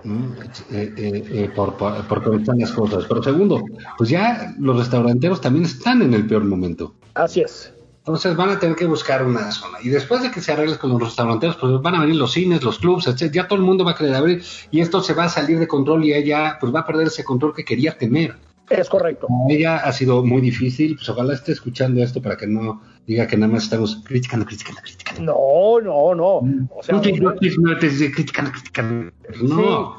[0.04, 0.36] ¿No?
[0.72, 3.06] Eh, eh, eh, por, por, por cómo están las cosas.
[3.08, 3.64] Pero segundo,
[3.98, 6.96] pues ya los restauranteros también están en el peor momento.
[7.14, 7.74] Así es.
[8.00, 9.78] Entonces van a tener que buscar una zona.
[9.84, 12.64] Y después de que se arregle con los restauranteros, pues van a venir los cines,
[12.64, 13.32] los clubs, etc.
[13.32, 15.68] Ya todo el mundo va a querer abrir y esto se va a salir de
[15.68, 18.36] control y ella pues va a perder ese control que quería tener.
[18.70, 19.28] Es correcto.
[19.50, 23.36] Ella ha sido muy difícil, pues ojalá esté escuchando esto para que no diga que
[23.38, 25.22] nada más estamos criticando, criticando, criticando.
[25.34, 26.68] No, no, no.
[26.76, 27.36] O sea, No, no, no,
[27.80, 29.12] te- te- criticando, criticando.
[29.42, 29.96] No.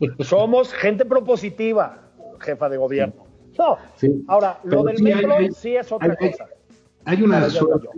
[0.20, 2.02] somos gente propositiva,
[2.40, 3.26] jefa de gobierno.
[3.58, 3.76] No.
[3.96, 4.24] Sí.
[4.28, 6.46] Ahora, lo del sí metro hay- sí es otra hay- cosa.
[7.04, 7.88] Hay una suerte.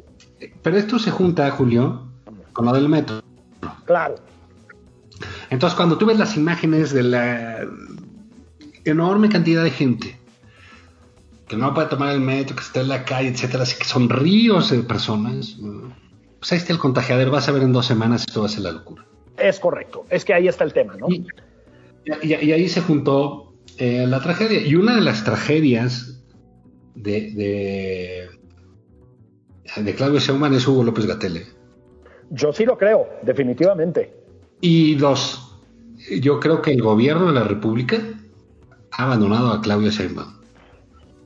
[0.62, 2.08] Pero esto se junta, Julio,
[2.52, 3.20] con lo del metro.
[3.84, 4.16] Claro.
[5.50, 7.68] Entonces, cuando tú ves las imágenes de la
[8.84, 10.16] enorme cantidad de gente
[11.48, 14.08] que no puede tomar el metro, que está en la calle, etcétera, así que son
[14.08, 15.56] ríos de personas,
[16.38, 17.30] pues ahí está el contagiadero.
[17.30, 19.04] Vas a ver en dos semanas esto va a ser la locura.
[19.36, 20.06] Es correcto.
[20.10, 21.08] Es que ahí está el tema, ¿no?
[21.08, 21.26] Y,
[22.22, 24.60] y- y ahí se juntó eh, la tragedia.
[24.66, 26.22] Y una de las tragedias
[26.94, 28.28] de, de,
[29.82, 31.46] de Claudio Sheinbaum es Hugo López Gatelle.
[32.30, 34.14] Yo sí lo creo, definitivamente.
[34.60, 35.58] Y dos,
[36.22, 37.98] yo creo que el gobierno de la República
[38.96, 40.32] ha abandonado a Claudia Sheinbaum.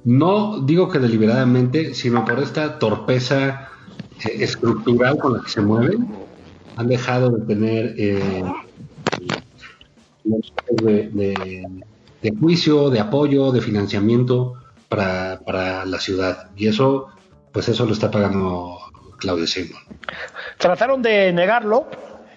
[0.04, 3.68] no digo que deliberadamente, sino por esta torpeza
[4.24, 6.08] eh, estructural con la que se mueven,
[6.76, 8.44] han dejado de tener eh,
[12.22, 14.54] de, juicio, de apoyo, de financiamiento
[14.88, 16.50] para, para la ciudad.
[16.56, 17.08] Y eso,
[17.52, 18.78] pues eso lo está pagando
[19.18, 19.82] Claudio Sheinbaum.
[20.58, 21.86] Trataron de negarlo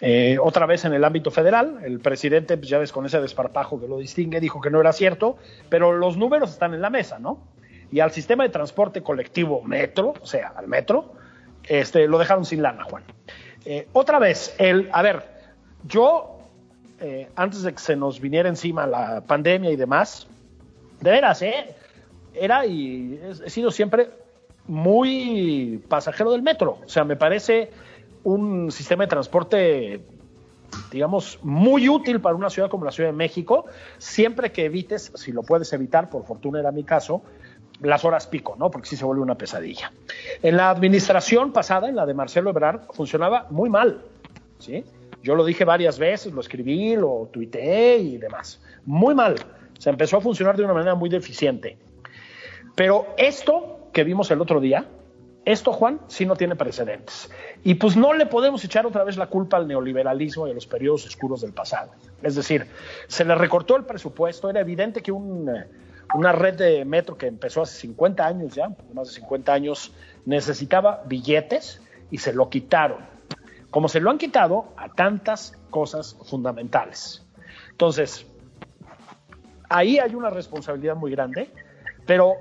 [0.02, 1.80] eh, otra vez en el ámbito federal.
[1.84, 4.91] El presidente, pues ya ves, con ese desparpajo que lo distingue, dijo que no era
[4.91, 5.38] cierto,
[5.70, 7.39] pero los números están en la mesa, ¿no?
[7.91, 11.14] Y al sistema de transporte colectivo metro, o sea, al metro,
[11.64, 13.04] este, lo dejaron sin lana, Juan.
[13.64, 15.24] Eh, otra vez, el, a ver,
[15.88, 16.39] yo,
[16.99, 20.28] eh, antes de que se nos viniera encima la pandemia y demás,
[20.99, 21.76] de veras, ¿eh?
[22.34, 24.10] Era y he sido siempre
[24.68, 26.80] muy pasajero del metro.
[26.86, 27.72] O sea, me parece
[28.24, 30.01] un sistema de transporte,
[30.91, 33.65] digamos, muy útil para una ciudad como la Ciudad de México,
[33.97, 37.22] siempre que evites, si lo puedes evitar, por fortuna era mi caso,
[37.82, 38.69] las horas pico, ¿no?
[38.69, 39.91] Porque sí se vuelve una pesadilla.
[40.41, 44.03] En la administración pasada, en la de Marcelo Ebrard, funcionaba muy mal,
[44.59, 44.84] ¿sí?
[45.24, 48.61] Yo lo dije varias veces, lo escribí, lo tuiteé y demás.
[48.86, 49.36] Muy mal.
[49.78, 51.78] Se empezó a funcionar de una manera muy deficiente.
[52.76, 54.86] Pero esto que vimos el otro día,
[55.44, 57.30] esto, Juan, sí no tiene precedentes.
[57.64, 60.68] Y pues no le podemos echar otra vez la culpa al neoliberalismo y a los
[60.68, 61.92] periodos oscuros del pasado.
[62.22, 62.68] Es decir,
[63.08, 65.68] se le recortó el presupuesto, era evidente que eh,
[66.14, 69.92] una red de metro que empezó hace 50 años ya, más de 50 años,
[70.26, 71.82] necesitaba billetes
[72.12, 73.00] y se lo quitaron.
[73.72, 77.26] Como se lo han quitado a tantas cosas fundamentales.
[77.72, 78.28] Entonces,
[79.70, 81.50] ahí hay una responsabilidad muy grande,
[82.06, 82.36] pero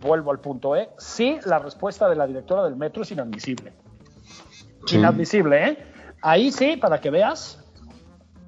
[0.00, 0.88] vuelvo al punto, ¿eh?
[0.98, 3.72] Sí, la respuesta de la directora del metro es inadmisible.
[4.86, 4.96] Sí.
[4.96, 5.78] Inadmisible, ¿eh?
[6.22, 7.58] Ahí sí, para que veas,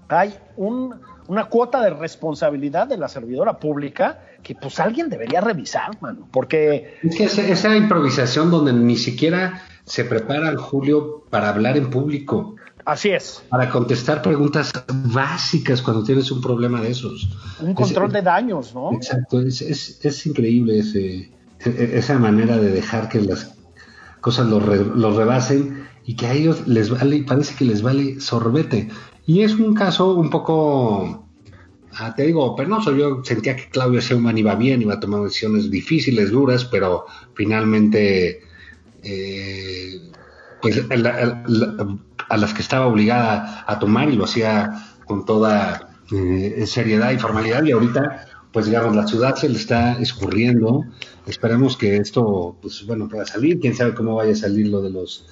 [0.08, 5.90] hay un- una cuota de responsabilidad de la servidora pública que pues alguien debería revisar,
[6.02, 11.76] mano, porque Es que esa, esa improvisación donde ni siquiera se prepara Julio para hablar
[11.76, 14.72] en público, así es, para contestar preguntas
[15.06, 17.28] básicas cuando tienes un problema de esos.
[17.60, 18.92] un control Es- de daños, ¿no?
[18.92, 21.30] Exacto, es, es, es increíble ese,
[21.60, 23.54] e- esa manera de dejar que las
[24.20, 24.84] cosas los, re-
[25.16, 28.88] rebasen y que a ellos les vale, parece que les vale sorbete.
[29.26, 31.26] Y es un caso un poco,
[31.94, 32.94] ah, te digo, penoso.
[32.94, 38.40] Yo sentía que Claudio Sheinbaum iba bien, iba a tomar decisiones difíciles, duras, pero finalmente,
[39.02, 39.98] eh,
[40.60, 41.42] pues la-
[42.28, 44.70] a las que estaba obligada a tomar y lo hacía
[45.06, 47.62] con toda eh, seriedad y formalidad.
[47.64, 50.84] Y ahorita pues digamos la ciudad se le está escurriendo.
[51.26, 53.58] Esperemos que esto pues bueno pueda salir.
[53.60, 55.26] Quién sabe cómo vaya a salir lo de los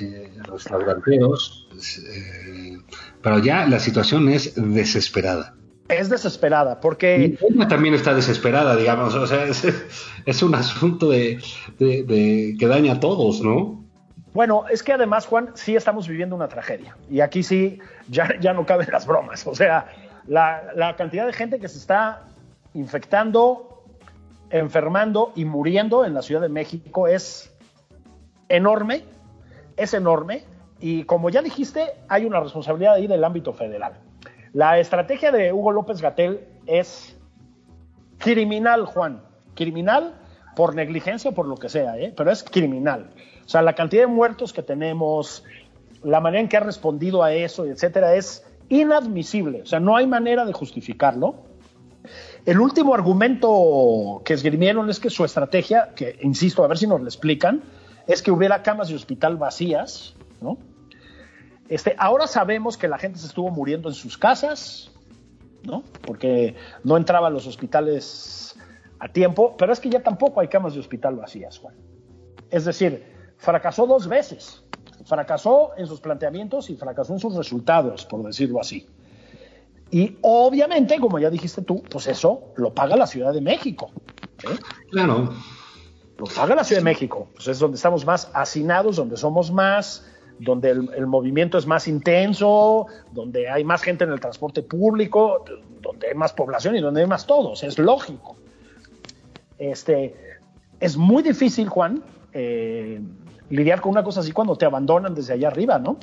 [0.00, 2.78] eh, restauranteros pues, eh,
[3.22, 5.54] pero ya la situación es desesperada.
[5.88, 9.14] Es desesperada, porque ella también está desesperada digamos.
[9.14, 9.62] O sea es,
[10.24, 11.38] es un asunto de,
[11.78, 13.83] de- de- que daña a todos no
[14.34, 16.96] Bueno, es que además, Juan, sí estamos viviendo una tragedia.
[17.08, 17.78] Y aquí sí
[18.08, 19.46] ya, ya no caben las bromas.
[19.46, 19.86] O sea,
[20.26, 22.24] la, la cantidad de gente que se está
[22.74, 23.84] infectando,
[24.50, 27.54] enfermando y muriendo en la Ciudad de México es
[28.48, 29.04] enorme,
[29.76, 30.44] es enorme.
[30.80, 33.94] Y como ya dijiste, hay una responsabilidad ahí del ámbito federal.
[34.52, 37.16] La estrategia de Hugo López Gatel es
[38.18, 39.22] criminal, Juan.
[39.54, 40.14] Criminal
[40.56, 42.12] por negligencia o por lo que sea, ¿eh?
[42.16, 43.10] pero es criminal.
[43.44, 45.44] O sea, la cantidad de muertos que tenemos,
[46.02, 49.62] la manera en que ha respondido a eso, etcétera, es inadmisible.
[49.62, 51.34] O sea, no hay manera de justificarlo.
[52.46, 57.00] El último argumento que esgrimieron es que su estrategia, que insisto, a ver si nos
[57.00, 57.62] lo explican,
[58.06, 60.58] es que hubiera camas de hospital vacías, ¿no?
[61.68, 64.92] Este, ahora sabemos que la gente se estuvo muriendo en sus casas,
[65.62, 65.82] ¿no?
[66.02, 68.56] Porque no entraba a los hospitales
[68.98, 71.74] a tiempo, pero es que ya tampoco hay camas de hospital vacías, Juan.
[72.50, 74.62] Es decir, fracasó dos veces.
[75.04, 78.86] Fracasó en sus planteamientos y fracasó en sus resultados, por decirlo así.
[79.90, 83.90] Y obviamente, como ya dijiste tú, pues eso lo paga la Ciudad de México.
[84.42, 84.58] ¿eh?
[84.90, 85.30] claro
[86.18, 87.28] Lo paga la Ciudad de México.
[87.34, 90.06] Pues es donde estamos más hacinados, donde somos más,
[90.38, 95.44] donde el, el movimiento es más intenso, donde hay más gente en el transporte público,
[95.80, 97.62] donde hay más población y donde hay más todos.
[97.62, 98.36] Es lógico.
[99.58, 100.14] Este,
[100.80, 103.00] es muy difícil, Juan, eh,
[103.54, 105.98] lidiar con una cosa así cuando te abandonan desde allá arriba, ¿no?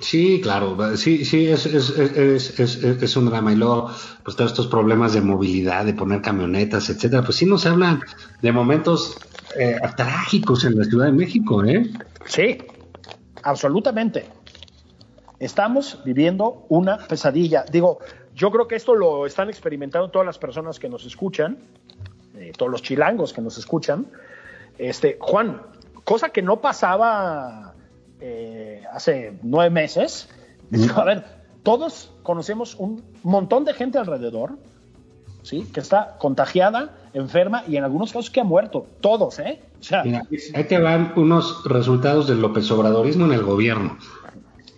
[0.00, 3.52] Sí, claro, sí, sí, es, es, es, es, es un drama.
[3.52, 3.88] Y luego,
[4.24, 8.00] pues todos estos problemas de movilidad, de poner camionetas, etcétera, pues sí nos hablan
[8.40, 9.16] de momentos
[9.56, 11.88] eh, trágicos en la Ciudad de México, ¿eh?
[12.24, 12.58] Sí,
[13.44, 14.26] absolutamente.
[15.38, 17.64] Estamos viviendo una pesadilla.
[17.70, 17.98] Digo,
[18.34, 21.58] yo creo que esto lo están experimentando todas las personas que nos escuchan.
[22.34, 24.06] eh, todos los chilangos que nos escuchan.
[24.78, 25.60] Este, Juan,
[26.04, 27.74] cosa que no pasaba
[28.20, 30.28] eh, hace nueve meses.
[30.94, 31.24] A ver,
[31.62, 34.58] todos conocemos un montón de gente alrededor,
[35.42, 35.66] ¿sí?
[35.72, 38.86] Que está contagiada, enferma y en algunos casos que ha muerto.
[39.00, 39.60] Todos, ¿eh?
[39.80, 43.98] O sea, Mira, ahí te van unos resultados del López Obradorismo en el gobierno.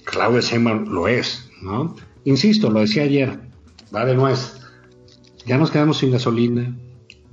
[0.05, 1.95] Claudia Sheinbaum lo es, ¿no?
[2.25, 3.39] Insisto, lo decía ayer,
[3.95, 4.61] va de nuez.
[5.47, 6.75] Ya nos quedamos sin gasolina,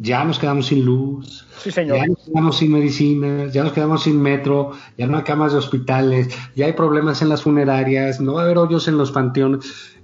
[0.01, 1.97] ya nos quedamos sin luz, Sí, señor.
[1.97, 5.59] ya nos quedamos sin medicinas, ya nos quedamos sin metro, ya no hay camas de
[5.59, 9.95] hospitales, ya hay problemas en las funerarias, no va a haber hoyos en los panteones.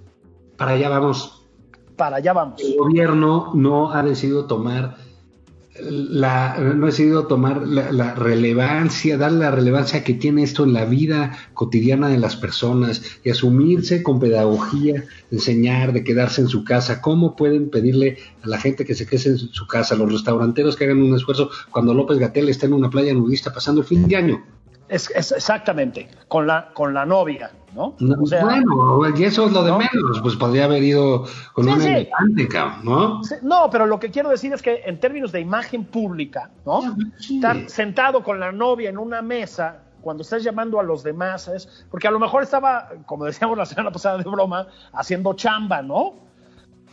[0.56, 1.34] Para allá vamos.
[1.95, 2.62] para allá vamos.
[2.62, 4.98] El gobierno no ha decidido tomar
[5.82, 10.86] la, no ha decidido tomar la, relevancia, darle la relevancia que tiene esto en la
[10.86, 17.01] vida cotidiana de las personas y asumirse con pedagogía, enseñar, de quedarse en su casa.
[17.01, 20.75] ¿Cómo pueden pedirle a la gente que se quede en su casa, a los restauranteros
[20.75, 24.07] que hagan un esfuerzo cuando López Gatel está en una playa nudista pasando el fin
[24.07, 24.57] de año?
[24.89, 27.95] Es, es exactamente, con la, con la novia, ¿no?
[27.99, 29.79] No, O sea, bueno, y eso es lo de ¿no?
[29.79, 32.09] menos, pues podría haber ido con Sí, un sí.
[32.83, 33.23] ¿no?
[33.23, 36.95] Sí, No, pero lo que quiero decir es que en términos de imagen pública, ¿no?
[37.19, 37.35] Sí.
[37.35, 41.85] Estar sentado con la novia en una mesa cuando estás llamando a los demás es
[41.91, 46.13] porque a lo mejor estaba, como decíamos la semana pasada de broma, haciendo chamba, ¿no?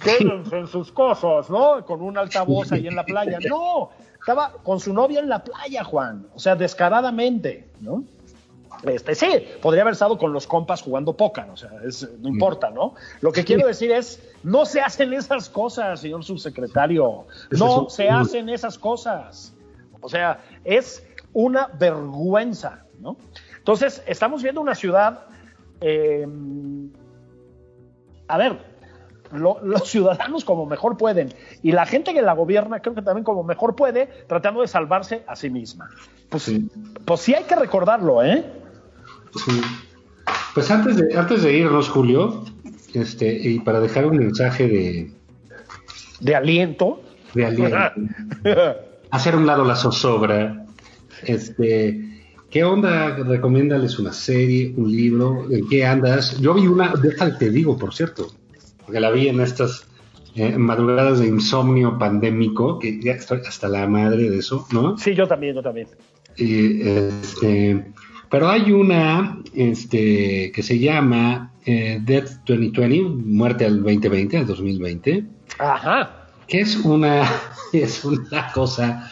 [0.03, 1.84] Quédense en sus cosas, ¿no?
[1.84, 3.38] Con un altavoz ahí en la playa.
[3.49, 3.90] No,
[4.25, 6.27] estaba con su novia en la playa, Juan.
[6.35, 8.05] O sea, descaradamente, ¿no?
[8.85, 9.27] Este, sí,
[9.61, 12.95] podría haber estado con los compas jugando póker, o sea, es- no importa, ¿no?
[13.20, 18.49] Lo que quiero decir es, no se hacen esas cosas, señor subsecretario, no se hacen
[18.49, 19.55] esas cosas.
[20.01, 23.16] O sea, es una vergüenza, ¿no?
[23.59, 25.20] Entonces, estamos viendo una ciudad,
[25.83, 26.27] eh,
[28.29, 28.74] a ver,
[29.35, 31.32] lo- los ciudadanos como mejor pueden
[31.62, 35.22] y la gente que la gobierna creo que también como mejor puede, tratando de salvarse
[35.26, 35.89] a sí misma.
[36.28, 36.68] Pues Sí.
[37.05, 38.45] pues sí hay que recordarlo, ¿eh?
[39.45, 39.61] Sí.
[40.55, 42.45] Pues antes de, antes de irnos, Julio,
[42.95, 45.11] este, y para dejar un mensaje de,
[46.20, 47.03] De aliento.
[47.35, 47.76] de aliento,
[49.11, 50.64] hacer un lado la zozobra,
[51.24, 53.16] este, ¿qué onda?
[53.16, 56.39] Recomiéndales una serie, un libro, ¿en qué andas?
[56.41, 58.28] Yo vi una, déjate te digo, por cierto,
[58.85, 59.87] porque la vi en estas
[60.35, 64.97] eh, madrugadas de insomnio pandémico, que ya estoy hasta la madre de eso, ¿no?
[64.99, 65.87] Sí, yo también, yo también.
[66.37, 67.93] Y, este,
[68.30, 75.24] pero hay una este, que se llama eh, Death 2020, Muerte al 2020, al 2020,
[75.61, 76.26] Ajá.
[76.49, 77.22] que es una,
[77.72, 79.09] es una cosa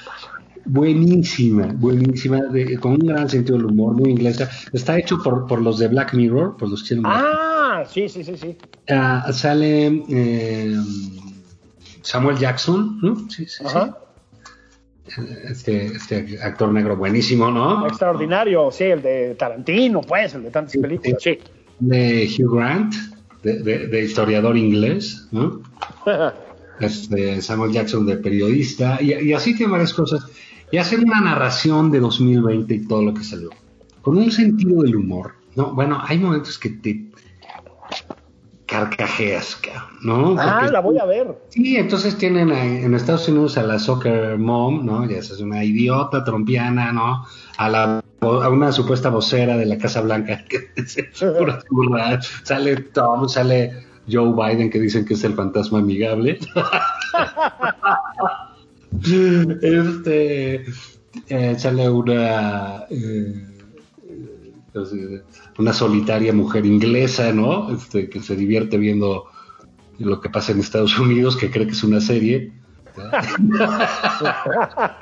[0.65, 4.49] buenísima, buenísima, de- con un gran sentido del humor, muy inglesa.
[4.73, 7.25] Está hecho por, por los de Black Mirror, por los que hicieron Black
[7.83, 8.57] Ah, sí, sí, sí, sí.
[8.89, 10.77] Ah, sale eh,
[12.03, 13.17] Samuel Jackson, ¿no?
[13.29, 13.65] Sí, sí, sí.
[13.67, 13.99] Ajá.
[15.49, 17.87] Este, este actor negro buenísimo, ¿no?
[17.87, 21.39] Extraordinario, sí, el de Tarantino, pues, el de tantas películas, sí.
[21.81, 22.95] de Hugh Grant,
[23.43, 25.61] de, de- de historiador inglés, ¿no?
[26.81, 30.25] Este, Samuel Jackson de periodista, y, y así tiene varias cosas.
[30.73, 33.51] Y hacen una narración de 2020 y todo lo que salió,
[34.01, 35.75] con un sentido del humor, ¿no?
[35.75, 37.12] Bueno, hay momentos que te
[38.73, 39.61] carcajeas,
[40.01, 40.35] ¿no?
[40.39, 41.37] ah, Porque- la voy a ver.
[41.51, 45.07] Sí, entonces tienen a- en Estados Unidos a la soccer mom, ¿no?
[45.09, 47.27] Ya es una idiota trompiana, ¿no?
[47.59, 50.71] A la a una supuesta vocera de la Casa Blanca que.
[52.45, 53.73] Sale Tom, sale
[54.11, 56.39] Joe Biden que dicen que es el fantasma amigable.
[59.63, 60.65] este
[61.29, 63.47] eh, sale una eh,
[65.59, 67.75] una solitaria mujer inglesa, ¿no?
[67.75, 69.27] Este, que se divierte viendo
[69.99, 72.53] lo que pasa en Estados Unidos, que cree que es una serie.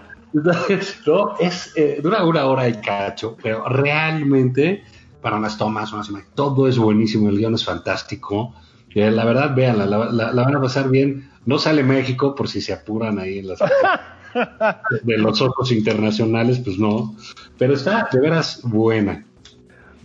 [1.07, 4.85] No, es, eh, dura una hora y cacho, pero realmente
[5.21, 8.55] para unas tomas, unas imágenes, todo es buenísimo, el guion es fantástico.
[8.95, 11.29] Eh, la verdad, véanla, la, la- la van a pasar bien.
[11.47, 13.59] No sale México por si se apuran ahí en las
[15.03, 17.17] de los ojos internacionales, pues no.
[17.59, 19.27] Pero está de veras buena.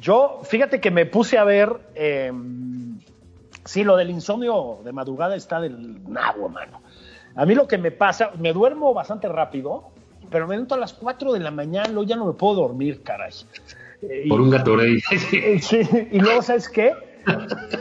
[0.05, 2.31] Yo, fíjate que me puse a ver, eh,
[3.63, 6.81] sí, lo del insomnio de madrugada está del nabo, mano.
[7.35, 9.85] A mí lo que me pasa, me duermo bastante rápido,
[10.29, 13.01] pero me entro a las 4 de la mañana, luego ya no me puedo dormir,
[13.01, 13.33] caray.
[14.03, 15.01] Eh, y- Por un Gatorade.
[15.61, 15.81] Sí,
[16.11, 16.93] y luego, ¿sabes qué?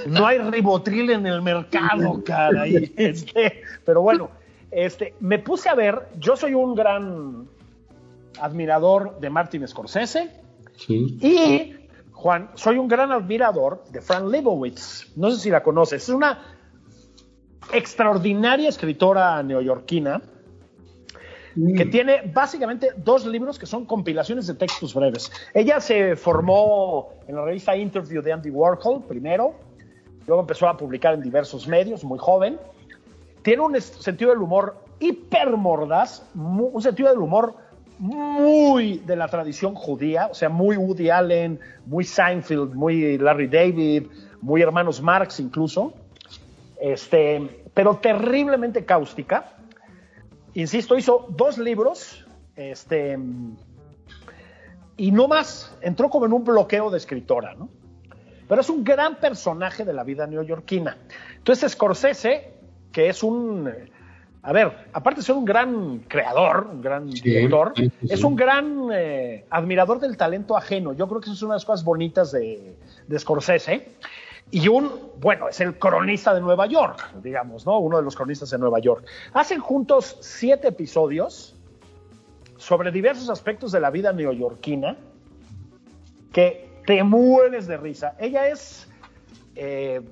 [0.06, 2.90] No hay ribotril en el mercado, caray.
[2.96, 4.30] Este, pero bueno,
[4.70, 7.46] este, me puse a ver, yo soy un gran
[8.40, 10.30] admirador de Martin Scorsese
[10.76, 11.18] Sí.
[11.20, 11.83] y,
[12.24, 15.12] Juan, soy un gran admirador de Fran Lebowitz.
[15.14, 16.04] No sé si la conoces.
[16.04, 16.56] Es una
[17.70, 20.22] extraordinaria escritora neoyorquina
[21.76, 25.30] que tiene básicamente dos libros que son compilaciones de textos breves.
[25.52, 29.56] Ella se formó en la revista Interview de Andy Warhol primero,
[30.26, 32.58] luego empezó a publicar en diversos medios, muy joven.
[33.42, 37.54] Tiene un sentido del humor hiper mordaz, un sentido del humor
[37.98, 44.06] muy de la tradición judía, o sea, muy Woody Allen, muy Seinfeld, muy Larry David,
[44.40, 45.94] muy hermanos Marx incluso,
[46.80, 49.56] este, pero terriblemente cáustica.
[50.54, 52.24] Insisto, hizo dos libros,
[52.56, 53.18] este,
[54.96, 57.68] y no más, entró como en un bloqueo de escritora, ¿no?
[58.48, 60.98] Pero es un gran personaje de la vida neoyorquina.
[61.36, 62.52] Entonces, Scorsese,
[62.92, 63.68] que es un,
[64.46, 68.36] a ver, aparte de ser un gran creador, un gran director, sí, sí, es un
[68.36, 70.92] gran eh, admirador del talento ajeno.
[70.92, 72.76] Yo creo que eso es una de las cosas bonitas de,
[73.08, 73.88] de Scorsese.
[74.50, 77.78] Y un, bueno, es el cronista de Nueva York, digamos, ¿no?
[77.78, 79.06] Uno de los cronistas de Nueva York.
[79.32, 81.56] Hacen juntos siete episodios
[82.58, 84.98] sobre diversos aspectos de la vida neoyorquina
[86.32, 88.14] que te mueres de risa.
[88.18, 88.86] Ella es
[89.56, 90.02] eh,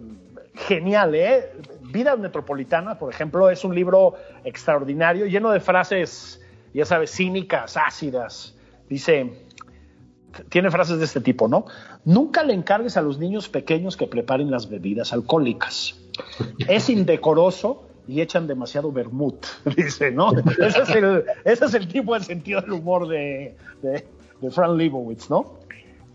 [0.55, 1.53] genial, ¿eh?
[1.83, 6.41] Vida Metropolitana, por ejemplo, es un libro extraordinario, lleno de frases,
[6.73, 8.55] ya sabes, cínicas, ácidas.
[8.89, 9.33] Dice,
[10.49, 11.67] tiene frases de este tipo, ¿no?
[12.05, 15.99] Nunca le encargues a los niños pequeños que preparen las bebidas alcohólicas.
[16.69, 19.47] Es indecoroso y echan demasiado vermut,
[19.77, 20.33] dice, ¿no?
[20.59, 24.07] Ese es el, ese es el tipo de sentido del humor de, de,
[24.41, 25.61] de Fran Lebowitz, ¿no?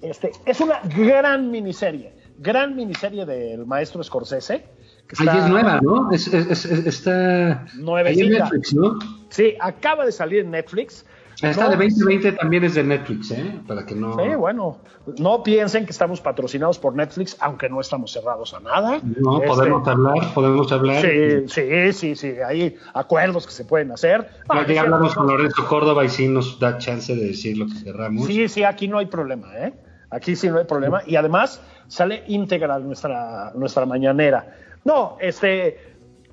[0.01, 4.65] Este, es una gran miniserie, gran miniserie del maestro Scorsese.
[5.07, 6.11] que Ahí es nueva, ¿no?
[6.11, 8.21] Es, es- es- es- está Nuevecita.
[8.23, 8.99] ahí en Netflix, ¿no?
[9.29, 11.05] Sí, acaba de salir en Netflix.
[11.41, 13.59] Esta No, de 2020 también es de Netflix, ¿eh?
[13.67, 14.15] Para que no...
[14.17, 14.79] Sí, bueno,
[15.19, 18.99] no piensen que estamos patrocinados por Netflix, aunque no estamos cerrados a nada.
[19.21, 21.01] No, Este, podemos hablar, podemos hablar.
[21.03, 24.27] Sí, sí, sí, sí, hay acuerdos que se pueden hacer.
[24.49, 27.83] Ah, ya hablamos con Lorenzo Córdoba y sí nos da chance de decir lo que
[27.83, 28.25] querramos.
[28.25, 29.73] Sí, sí, aquí no hay problema, ¿eh?
[30.09, 31.01] Aquí sí no hay problema.
[31.05, 34.55] Y además sale íntegra nuestra, nuestra mañanera.
[34.83, 35.79] No, este,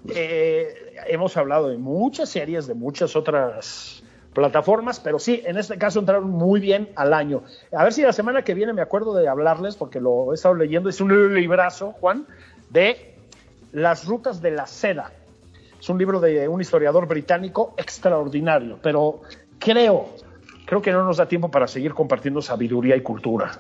[0.08, 4.02] eh, hemos hablado de muchas series, de muchas otras
[4.32, 7.42] plataformas, pero sí, en este caso entraron muy bien al año.
[7.72, 10.54] A ver si la semana que viene me acuerdo de hablarles, porque lo he estado
[10.54, 12.26] leyendo, es un librazo, Juan,
[12.70, 13.14] de
[13.72, 15.12] Las Rutas de la Seda.
[15.80, 19.20] Es un libro de un historiador británico extraordinario, pero
[19.58, 20.08] creo,
[20.64, 23.52] creo que no nos da tiempo para seguir compartiendo sabiduría y cultura.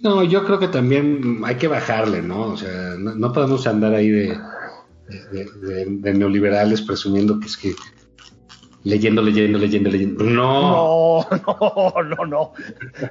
[0.00, 2.48] No, yo creo que también hay que bajarle, ¿no?
[2.48, 4.38] O sea, no, no podemos andar ahí de,
[5.30, 7.72] de- de- de neoliberales presumiendo que es que
[8.84, 10.24] leyendo, leyendo, leyendo, leyendo.
[10.24, 11.24] No.
[11.30, 12.52] No, no, no, no.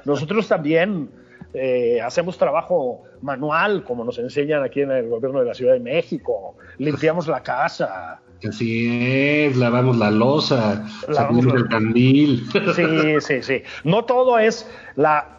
[0.04, 1.08] Nosotros también
[1.54, 5.80] eh, hacemos trabajo manual, como nos enseñan aquí en el gobierno de la Ciudad de
[5.80, 6.56] México.
[6.78, 8.20] Limpiamos la casa.
[8.48, 12.46] Así es, lavamos la losa, Lavamos el candil.
[12.74, 13.62] Sí, sí, sí.
[13.84, 15.38] No todo es la,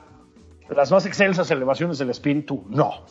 [0.70, 3.06] las más excelsas elevaciones del espíritu, no.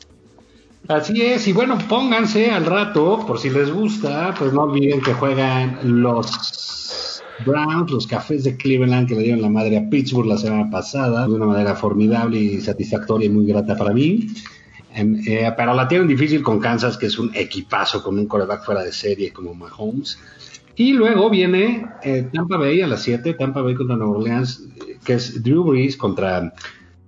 [0.89, 5.15] Así es, y bueno, pónganse al rato, por si les gusta, pues no olviden que
[5.15, 10.39] juegan los Browns, los cafés de Cleveland que le dieron la madre a Pittsburgh la
[10.39, 14.27] semana pasada, de una manera formidable y satisfactoria y muy grata para mí.
[14.95, 18.83] Eh, pero la tienen difícil con Kansas, que es un equipazo con un coreback fuera
[18.83, 20.19] de serie como Mahomes.
[20.77, 24.99] Y luego viene eh, Tampa Bay a las 7, Tampa Bay contra Nueva Orleans, eh,
[25.05, 26.55] que es Drew Brees contra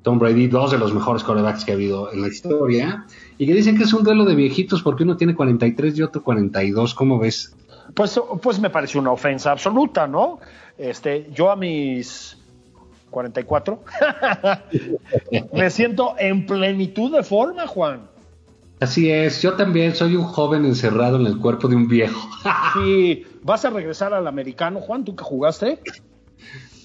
[0.03, 3.07] Tom Brady, dos de los mejores corebacks que ha habido en la historia,
[3.39, 6.23] y que dicen que es un duelo de viejitos porque uno tiene 43 y otro
[6.23, 7.57] 42, ¿cómo ves?
[7.95, 10.41] Pues, pues me parece una ofensa absoluta, ¿no?
[10.77, 12.37] Este, yo a mis
[13.15, 13.81] 44
[15.53, 18.09] me siento en plenitud de forma, Juan.
[18.81, 22.29] Así es, yo también soy un joven encerrado en el cuerpo de un viejo.
[22.75, 25.79] Si vas a regresar al americano, Juan, tú que jugaste.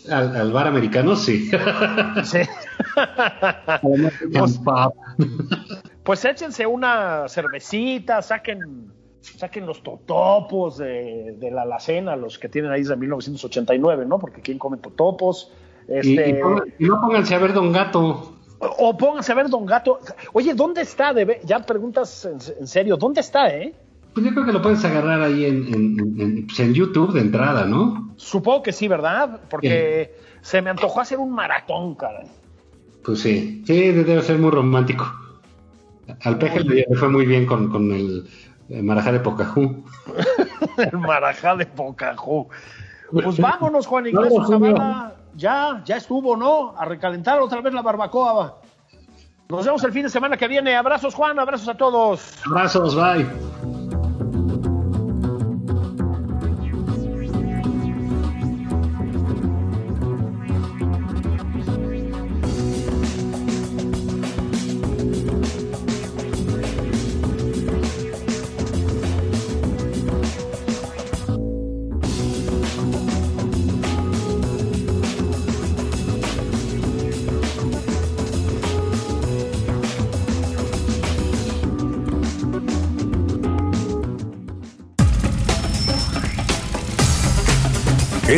[0.09, 1.49] al, al bar americano, sí.
[2.23, 2.39] Sí.
[3.81, 4.59] Pues-
[6.03, 12.71] Pues échense una cervecita, saquen, saquen los totopos de, de la alacena, los que tienen
[12.71, 14.17] ahí desde 1989, ¿no?
[14.19, 15.51] Porque quién come totopos.
[15.89, 18.35] Este, y pongan- y no pónganse a ver Don Gato.
[18.59, 19.99] o pónganse a ver Don Gato.
[20.33, 21.13] Oye, ¿dónde está?
[21.43, 23.73] Ya preguntas en, en serio, ¿dónde está, eh?
[24.13, 27.21] Pues yo creo que lo puedes agarrar ahí en, en- en- en- pues YouTube de
[27.21, 28.11] entrada, ¿no?
[28.17, 29.39] Supongo que sí, ¿verdad?
[29.49, 32.23] Porque se me antojó hacer un maratón, cara.
[33.03, 35.05] Pues sí, sí, debe ser muy romántico.
[36.23, 38.27] Al peje le fue muy bien con, con el,
[38.69, 39.83] eh, marajá de Pocahú.
[40.77, 42.47] El marajá de Pocahú.
[43.11, 44.45] Pues vámonos, Juan Ignacio.
[44.45, 45.15] Zavala.
[45.35, 46.73] Ya, ya estuvo, ¿no?
[46.77, 48.57] A recalentar otra vez la barbacoa.
[49.49, 50.75] Nos vemos el fin de semana que viene.
[50.75, 52.33] Abrazos, Juan, abrazos a todos.
[52.45, 53.78] Abrazos, bye.